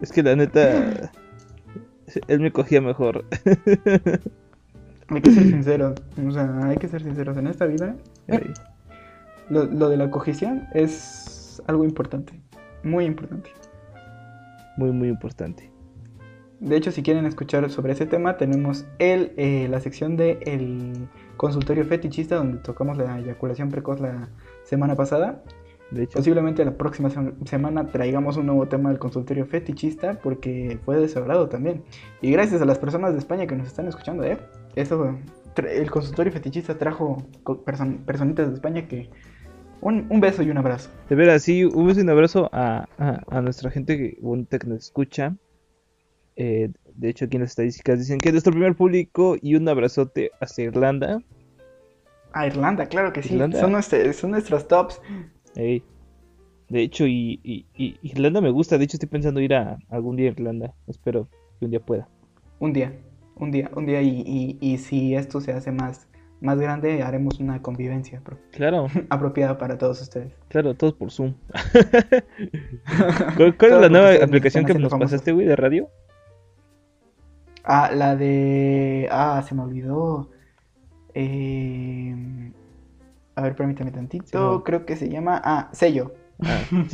Es 0.00 0.12
que 0.12 0.22
la 0.22 0.36
neta. 0.36 1.10
Él 2.28 2.40
me 2.40 2.52
cogía 2.52 2.80
mejor. 2.80 3.24
Hay 5.08 5.20
que 5.20 5.32
ser 5.32 5.42
sinceros. 5.44 5.94
O 6.26 6.30
sea, 6.30 6.60
hay 6.64 6.76
que 6.76 6.88
ser 6.88 7.02
sinceros. 7.02 7.36
En 7.36 7.46
esta 7.46 7.66
vida, 7.66 7.96
lo, 9.48 9.64
lo 9.64 9.88
de 9.88 9.96
la 9.96 10.10
cogición 10.10 10.66
es 10.72 11.62
algo 11.66 11.84
importante. 11.84 12.40
Muy 12.84 13.04
importante. 13.06 13.50
Muy, 14.76 14.92
muy 14.92 15.08
importante. 15.08 15.70
De 16.60 16.76
hecho, 16.76 16.92
si 16.92 17.02
quieren 17.02 17.26
escuchar 17.26 17.68
sobre 17.70 17.92
ese 17.92 18.06
tema, 18.06 18.36
tenemos 18.36 18.86
el, 18.98 19.32
eh, 19.36 19.66
la 19.68 19.80
sección 19.80 20.16
de 20.16 20.38
el 20.46 21.08
consultorio 21.36 21.84
fetichista, 21.84 22.36
donde 22.36 22.58
tocamos 22.58 22.96
la 22.96 23.18
eyaculación 23.18 23.70
precoz 23.70 24.00
la 24.00 24.28
semana 24.62 24.94
pasada. 24.94 25.42
De 25.90 26.04
hecho, 26.04 26.18
Posiblemente 26.18 26.64
la 26.64 26.76
próxima 26.76 27.10
sem- 27.10 27.34
semana 27.46 27.86
traigamos 27.88 28.36
un 28.36 28.46
nuevo 28.46 28.66
tema 28.66 28.88
del 28.88 28.98
consultorio 28.98 29.44
fetichista, 29.46 30.18
porque 30.22 30.78
fue 30.84 30.98
de 30.98 31.08
su 31.08 31.18
agrado 31.18 31.48
también. 31.48 31.82
Y 32.22 32.30
gracias 32.32 32.62
a 32.62 32.64
las 32.64 32.78
personas 32.78 33.12
de 33.12 33.18
España 33.18 33.46
que 33.46 33.56
nos 33.56 33.66
están 33.66 33.86
escuchando, 33.88 34.24
¿eh? 34.24 34.38
Eso, 34.74 35.14
el 35.56 35.90
consultorio 35.90 36.32
fetichista 36.32 36.78
trajo 36.78 37.22
person- 37.44 37.98
personitas 38.04 38.48
de 38.48 38.54
España 38.54 38.88
que... 38.88 39.10
Un, 39.80 40.06
un 40.08 40.20
beso 40.20 40.42
y 40.42 40.50
un 40.50 40.56
abrazo. 40.58 40.90
de 41.08 41.14
veras, 41.16 41.42
sí, 41.42 41.64
un 41.64 41.86
beso 41.86 42.00
y 42.00 42.02
un 42.04 42.10
abrazo 42.10 42.48
a, 42.52 42.86
a, 42.98 43.20
a 43.28 43.40
nuestra 43.42 43.70
gente 43.70 43.96
que- 43.98 44.18
bonita 44.20 44.58
que 44.58 44.66
nos 44.66 44.78
escucha. 44.84 45.36
Eh, 46.36 46.70
de 46.94 47.08
hecho, 47.10 47.26
aquí 47.26 47.36
en 47.36 47.42
las 47.42 47.50
estadísticas 47.50 47.98
dicen 47.98 48.18
que 48.18 48.28
es 48.30 48.34
nuestro 48.34 48.52
primer 48.52 48.74
público 48.74 49.36
y 49.40 49.54
un 49.56 49.68
abrazote 49.68 50.30
hasta 50.40 50.62
Irlanda. 50.62 51.20
A 52.32 52.46
Irlanda, 52.46 52.86
claro 52.86 53.12
que 53.12 53.22
sí. 53.22 53.34
Irlanda. 53.34 53.60
Son, 53.60 53.72
nuestros, 53.72 54.16
son 54.16 54.30
nuestros 54.32 54.66
tops. 54.66 55.00
De 55.54 56.80
hecho, 56.82 57.06
y, 57.06 57.38
y- 57.44 57.66
y 57.76 57.98
Irlanda 58.02 58.40
me 58.40 58.50
gusta. 58.50 58.78
De 58.78 58.84
hecho, 58.84 58.96
estoy 58.96 59.08
pensando 59.08 59.40
ir 59.40 59.54
a 59.54 59.78
algún 59.90 60.16
día 60.16 60.30
a 60.30 60.32
Irlanda. 60.32 60.74
Espero 60.88 61.28
que 61.58 61.66
un 61.66 61.70
día 61.70 61.80
pueda. 61.80 62.08
Un 62.58 62.72
día, 62.72 62.92
un 63.36 63.50
día, 63.52 63.70
un 63.76 63.86
día. 63.86 64.00
Y- 64.02 64.56
y 64.60 64.78
si 64.78 65.14
esto 65.14 65.40
se 65.40 65.52
hace 65.52 65.70
más, 65.70 66.08
más 66.44 66.58
grande, 66.58 67.02
haremos 67.02 67.40
una 67.40 67.60
convivencia 67.62 68.20
pro- 68.20 68.38
Claro, 68.52 68.86
apropiada 69.10 69.58
para 69.58 69.76
todos 69.78 70.00
ustedes. 70.02 70.32
claro, 70.48 70.74
todos 70.74 70.94
por 70.94 71.10
Zoom. 71.10 71.34
¿Cuál, 73.36 73.56
cuál 73.56 73.72
es 73.72 73.80
la 73.80 73.88
nueva 73.88 74.24
aplicación 74.24 74.64
que 74.64 74.74
nos 74.74 74.90
famosos. 74.90 75.12
pasaste, 75.12 75.32
güey, 75.32 75.46
de 75.46 75.56
radio? 75.56 75.88
Ah, 77.64 77.90
la 77.94 78.14
de. 78.14 79.08
Ah, 79.10 79.42
se 79.46 79.54
me 79.54 79.62
olvidó. 79.62 80.30
Eh, 81.14 82.14
A 83.36 83.42
ver, 83.42 83.56
permítame 83.56 83.90
tantito. 83.90 84.58
Sí. 84.58 84.62
Creo 84.64 84.84
que 84.84 84.96
se 84.96 85.08
llama. 85.08 85.40
Ah, 85.44 85.70
sello. 85.72 86.12
Ah, 86.40 86.60
no. 86.70 86.84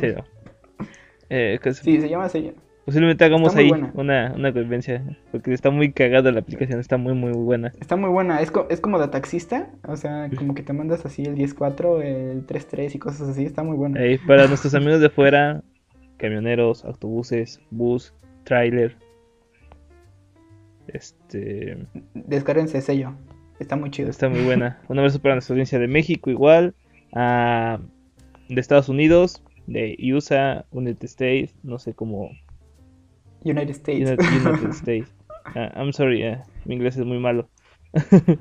Eh, 1.28 1.58
Sí, 1.72 2.00
se 2.00 2.08
llama 2.08 2.28
sello. 2.28 2.54
Posiblemente 2.90 3.24
hagamos 3.24 3.54
ahí 3.54 3.68
buena. 3.68 3.92
una, 3.94 4.32
una 4.34 4.52
convivencia. 4.52 5.04
Porque 5.30 5.52
está 5.52 5.70
muy 5.70 5.92
cagada 5.92 6.32
la 6.32 6.40
aplicación, 6.40 6.80
está 6.80 6.96
muy, 6.96 7.14
muy 7.14 7.30
buena. 7.32 7.70
Está 7.80 7.94
muy 7.94 8.10
buena. 8.10 8.40
Es, 8.40 8.50
co- 8.50 8.66
es 8.68 8.80
como 8.80 8.98
de 8.98 9.06
taxista. 9.06 9.70
O 9.86 9.94
sea, 9.96 10.28
como 10.36 10.56
que 10.56 10.64
te 10.64 10.72
mandas 10.72 11.06
así 11.06 11.22
el 11.22 11.36
10-4, 11.36 12.02
el 12.02 12.46
3-3 12.48 12.96
y 12.96 12.98
cosas 12.98 13.28
así. 13.28 13.44
Está 13.44 13.62
muy 13.62 13.76
buena. 13.76 14.00
Para 14.26 14.48
nuestros 14.48 14.74
amigos 14.74 15.00
de 15.00 15.08
fuera, 15.08 15.62
camioneros, 16.16 16.84
autobuses, 16.84 17.60
bus, 17.70 18.12
trailer. 18.42 18.96
Este. 20.88 21.78
Descárguense 22.14 22.80
sello. 22.80 23.12
Está 23.60 23.76
muy 23.76 23.90
chido. 23.90 24.10
Está 24.10 24.28
muy 24.28 24.40
buena. 24.42 24.80
Un 24.88 24.98
abrazo 24.98 25.20
para 25.20 25.36
nuestra 25.36 25.52
audiencia 25.54 25.78
de 25.78 25.86
México, 25.86 26.28
igual. 26.30 26.74
a 27.12 27.78
de 28.48 28.60
Estados 28.60 28.88
Unidos, 28.88 29.44
de 29.68 29.96
USA, 30.12 30.64
United 30.72 31.04
States, 31.04 31.54
no 31.62 31.78
sé 31.78 31.94
cómo. 31.94 32.30
United 33.44 33.70
States. 33.70 34.10
United, 34.10 34.46
United 34.46 34.70
States. 34.74 35.12
Ah, 35.44 35.72
I'm 35.76 35.92
sorry, 35.92 36.22
eh, 36.22 36.38
mi 36.64 36.74
inglés 36.74 36.96
es 36.96 37.04
muy 37.04 37.18
malo. 37.18 37.48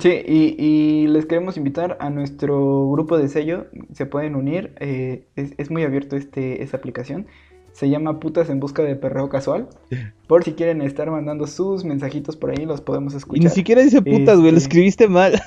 Sí, 0.00 0.08
y, 0.26 0.56
y, 0.58 1.06
les 1.08 1.26
queremos 1.26 1.58
invitar 1.58 1.98
a 2.00 2.08
nuestro 2.08 2.88
grupo 2.90 3.18
de 3.18 3.28
sello. 3.28 3.66
Se 3.92 4.06
pueden 4.06 4.36
unir. 4.36 4.72
Eh, 4.80 5.26
es, 5.36 5.52
es, 5.58 5.70
muy 5.70 5.82
abierto 5.82 6.16
este, 6.16 6.62
esta 6.62 6.78
aplicación. 6.78 7.26
Se 7.72 7.90
llama 7.90 8.18
Putas 8.18 8.48
en 8.48 8.58
Busca 8.58 8.82
de 8.82 8.96
Perreo 8.96 9.28
Casual. 9.28 9.68
Por 10.26 10.44
si 10.44 10.52
quieren 10.52 10.80
estar 10.80 11.10
mandando 11.10 11.46
sus 11.46 11.84
mensajitos 11.84 12.36
por 12.36 12.50
ahí, 12.50 12.64
los 12.64 12.80
podemos 12.80 13.12
escuchar. 13.12 13.42
Y 13.42 13.44
ni 13.44 13.50
siquiera 13.50 13.82
dice 13.82 14.00
putas, 14.00 14.38
güey, 14.38 14.52
lo 14.52 14.56
este 14.56 14.68
escribiste 14.68 15.08
mal. 15.08 15.42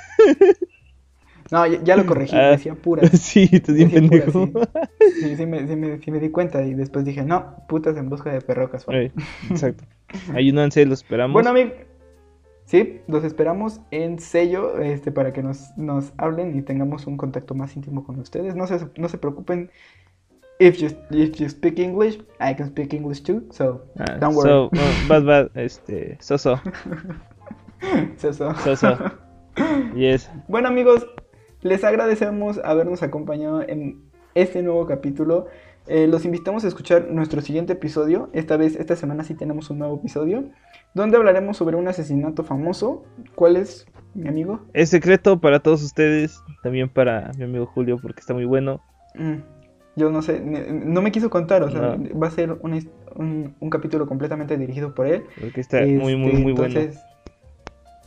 No, 1.52 1.68
ya, 1.68 1.82
ya 1.84 1.96
lo 1.96 2.06
corregí, 2.06 2.36
ah, 2.36 2.52
decía 2.52 2.74
puras. 2.76 3.10
Sí, 3.22 3.48
te 3.48 3.74
di 3.74 3.86
pendejo. 3.86 4.48
sí. 4.48 4.54
Sí, 5.22 5.36
sí, 5.36 5.46
me, 5.46 5.68
sí, 5.68 5.76
me, 5.76 6.00
sí, 6.00 6.12
me, 6.12 6.20
di 6.20 6.30
cuenta 6.30 6.64
y 6.64 6.74
después 6.74 7.06
dije, 7.06 7.24
no, 7.24 7.58
putas 7.68 7.96
en 7.98 8.10
busca 8.10 8.32
de 8.32 8.42
perreo 8.42 8.70
casual. 8.70 9.12
exacto. 9.50 9.84
Ayúdense, 10.34 10.86
los 10.86 11.02
esperamos. 11.02 11.34
Bueno, 11.34 11.50
amigo, 11.50 11.72
Sí, 12.66 13.02
los 13.08 13.24
esperamos 13.24 13.80
en 13.92 14.18
sello 14.18 14.80
este, 14.80 15.12
para 15.12 15.34
que 15.34 15.44
nos, 15.44 15.78
nos 15.78 16.14
hablen 16.18 16.58
y 16.58 16.64
tengamos 16.64 17.06
un 17.06 17.16
contacto 17.16 17.54
más 17.54 17.76
íntimo 17.76 18.04
con 18.04 18.20
ustedes. 18.20 18.56
No 18.56 18.66
se, 18.66 18.80
no 18.98 19.08
se 19.08 19.20
preocupen. 19.20 19.70
If 20.58 20.78
you, 20.78 20.88
if 21.12 21.38
you 21.38 21.48
speak 21.50 21.78
English, 21.78 22.18
I 22.40 22.56
can 22.56 22.68
speak 22.68 22.94
English 22.94 23.22
too, 23.22 23.44
so 23.52 23.86
ah, 24.00 24.18
don't 24.20 24.36
worry. 24.36 24.50
So, 24.50 24.72
bad, 25.08 25.26
bad, 25.26 25.52
este, 25.54 26.18
so 26.22 26.38
so. 26.38 26.60
so 28.18 28.34
so. 28.34 28.56
So 28.64 28.76
so. 28.76 28.98
Yes. 29.96 30.30
Bueno 30.48 30.70
amigos, 30.70 31.06
les 31.66 31.84
agradecemos 31.84 32.62
habernos 32.64 33.02
acompañado 33.02 33.64
en 33.68 34.00
este 34.36 34.62
nuevo 34.62 34.86
capítulo. 34.86 35.48
Eh, 35.88 36.06
los 36.06 36.24
invitamos 36.24 36.64
a 36.64 36.68
escuchar 36.68 37.10
nuestro 37.10 37.42
siguiente 37.42 37.74
episodio. 37.74 38.30
Esta 38.34 38.56
vez, 38.56 38.76
esta 38.76 38.96
semana 38.96 39.24
sí 39.24 39.34
tenemos 39.34 39.72
un 39.72 39.80
nuevo 39.80 39.96
episodio 39.96 40.44
donde 40.94 41.18
hablaremos 41.18 41.58
sobre 41.58 41.76
un 41.76 41.88
asesinato 41.88 42.44
famoso. 42.44 43.04
¿Cuál 43.34 43.56
es, 43.56 43.88
mi 44.14 44.28
amigo? 44.28 44.60
Es 44.74 44.90
secreto 44.90 45.42
para 45.42 45.60
todos 45.60 45.82
ustedes, 45.82 46.40
también 46.62 46.88
para 46.88 47.32
mi 47.36 47.46
amigo 47.46 47.66
Julio, 47.66 47.98
porque 48.00 48.20
está 48.20 48.36
muy 48.36 48.46
bueno. 48.46 48.80
Mm, 49.16 49.38
yo 49.96 50.12
no 50.12 50.22
sé, 50.22 50.40
no 50.42 51.02
me 51.02 51.12
quiso 51.12 51.32
contar, 51.32 51.64
o 51.64 51.72
sea, 51.72 51.98
va 52.22 52.28
a 52.28 52.32
ser 52.32 52.60
un, 52.62 53.56
un, 53.60 53.70
capítulo 53.72 54.06
completamente 54.06 54.56
dirigido 54.56 54.94
por 54.94 55.08
él. 55.08 55.24
Porque 55.42 55.62
está 55.62 55.82
muy, 55.82 56.16
muy, 56.16 56.34
muy 56.34 56.54
bueno. 56.54 56.80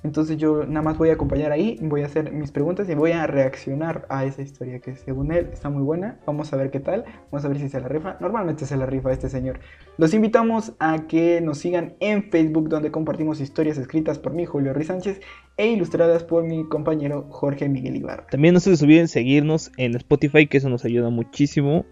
Entonces 0.04 0.37
yo 0.37 0.64
nada 0.64 0.82
más 0.82 0.98
voy 0.98 1.11
a 1.11 1.14
acompañar 1.14 1.52
ahí, 1.52 1.78
voy 1.82 2.02
a 2.02 2.06
hacer 2.06 2.32
mis 2.32 2.52
preguntas 2.52 2.88
y 2.88 2.94
voy 2.94 3.12
a 3.12 3.26
reaccionar 3.26 4.06
a 4.08 4.24
esa 4.24 4.42
historia 4.42 4.80
que 4.80 4.94
según 4.96 5.32
él 5.32 5.48
está 5.52 5.70
muy 5.70 5.82
buena. 5.82 6.18
Vamos 6.26 6.52
a 6.52 6.56
ver 6.56 6.70
qué 6.70 6.80
tal, 6.80 7.04
vamos 7.30 7.44
a 7.44 7.48
ver 7.48 7.58
si 7.58 7.68
se 7.68 7.80
la 7.80 7.88
rifa. 7.88 8.16
Normalmente 8.20 8.66
se 8.66 8.76
la 8.76 8.87
rifa 8.87 9.12
este 9.12 9.28
señor. 9.28 9.58
Los 9.96 10.14
invitamos 10.14 10.72
a 10.78 11.06
que 11.08 11.40
nos 11.40 11.58
sigan 11.58 11.94
en 12.00 12.30
Facebook 12.30 12.68
donde 12.68 12.90
compartimos 12.90 13.40
historias 13.40 13.78
escritas 13.78 14.18
por 14.18 14.32
mí, 14.32 14.46
Julio 14.46 14.72
Ruiz 14.72 14.87
Sánchez, 14.87 15.20
e 15.56 15.66
ilustradas 15.66 16.22
por 16.22 16.44
mi 16.44 16.64
compañero 16.68 17.26
Jorge 17.30 17.68
Miguel 17.68 17.96
Ibarra. 17.96 18.26
También 18.30 18.54
no 18.54 18.61
se 18.61 18.70
les 18.70 18.82
olviden 18.82 19.08
seguirnos 19.08 19.72
en 19.76 19.96
Spotify, 19.96 20.46
que 20.46 20.58
eso 20.58 20.68
nos 20.68 20.84
ayuda 20.84 21.11
muchísimo. 21.11 21.84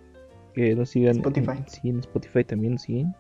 Que 0.55 0.75
nos 0.75 0.91
sigan. 0.91 1.17
Spotify. 1.17 1.63
sí, 1.67 1.89
en 1.89 1.99
Spotify 1.99 2.45
también 2.45 2.75
nos 2.75 2.83
siguen. 2.83 3.15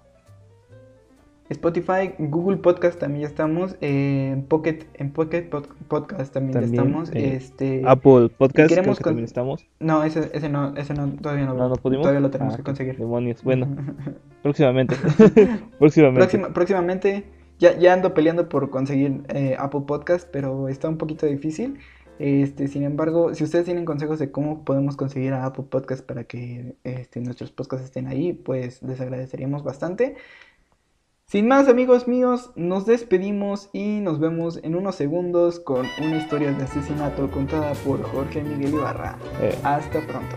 Spotify, 1.48 2.12
Google 2.18 2.56
Podcast 2.56 2.98
también 2.98 3.22
ya 3.22 3.28
estamos, 3.28 3.76
en 3.80 4.42
Pocket, 4.44 4.80
en 4.94 5.12
Pocket 5.12 5.48
Podcast 5.88 6.32
también, 6.32 6.60
ya 6.60 6.66
estamos, 6.66 7.10
eh, 7.12 7.36
este 7.36 7.82
Apple 7.86 8.30
Podcast 8.36 8.72
creo 8.72 8.94
que 8.94 9.04
también 9.04 9.24
estamos. 9.24 9.66
No, 9.78 10.02
ese, 10.02 10.30
ese 10.32 10.48
no, 10.48 10.76
ese 10.76 10.94
no, 10.94 11.08
todavía 11.20 11.46
no, 11.46 11.54
no, 11.54 11.68
no 11.68 11.76
pudimos. 11.76 12.02
Todavía 12.02 12.20
lo 12.20 12.30
tenemos 12.30 12.54
ah, 12.54 12.56
que 12.56 12.62
conseguir. 12.64 12.96
Demonios, 12.96 13.44
bueno, 13.44 13.68
próximamente, 14.42 14.96
próximamente. 15.78 16.38
próximamente, 16.52 17.24
ya, 17.60 17.78
ya 17.78 17.92
ando 17.92 18.12
peleando 18.12 18.48
por 18.48 18.68
conseguir 18.70 19.22
eh, 19.28 19.56
Apple 19.58 19.82
Podcast, 19.86 20.28
pero 20.32 20.68
está 20.68 20.88
un 20.88 20.98
poquito 20.98 21.26
difícil. 21.26 21.78
Este, 22.18 22.66
sin 22.66 22.82
embargo, 22.82 23.34
si 23.34 23.44
ustedes 23.44 23.66
tienen 23.66 23.84
consejos 23.84 24.18
de 24.18 24.30
cómo 24.30 24.64
podemos 24.64 24.96
conseguir 24.96 25.34
a 25.34 25.44
Apple 25.44 25.66
Podcast 25.68 26.04
para 26.04 26.24
que 26.24 26.74
este, 26.82 27.20
nuestros 27.20 27.52
podcasts 27.52 27.84
estén 27.84 28.06
ahí, 28.06 28.32
pues 28.32 28.82
les 28.82 29.00
agradeceríamos 29.00 29.62
bastante. 29.62 30.16
Sin 31.28 31.48
más 31.48 31.66
amigos 31.66 32.06
míos, 32.06 32.52
nos 32.54 32.86
despedimos 32.86 33.68
y 33.72 33.98
nos 33.98 34.20
vemos 34.20 34.60
en 34.62 34.76
unos 34.76 34.94
segundos 34.94 35.58
con 35.58 35.84
una 35.98 36.18
historia 36.18 36.52
de 36.52 36.62
asesinato 36.62 37.28
contada 37.32 37.74
por 37.84 38.00
Jorge 38.00 38.44
Miguel 38.44 38.74
Ibarra. 38.74 39.18
Eh. 39.40 39.58
Hasta 39.64 40.06
pronto. 40.06 40.36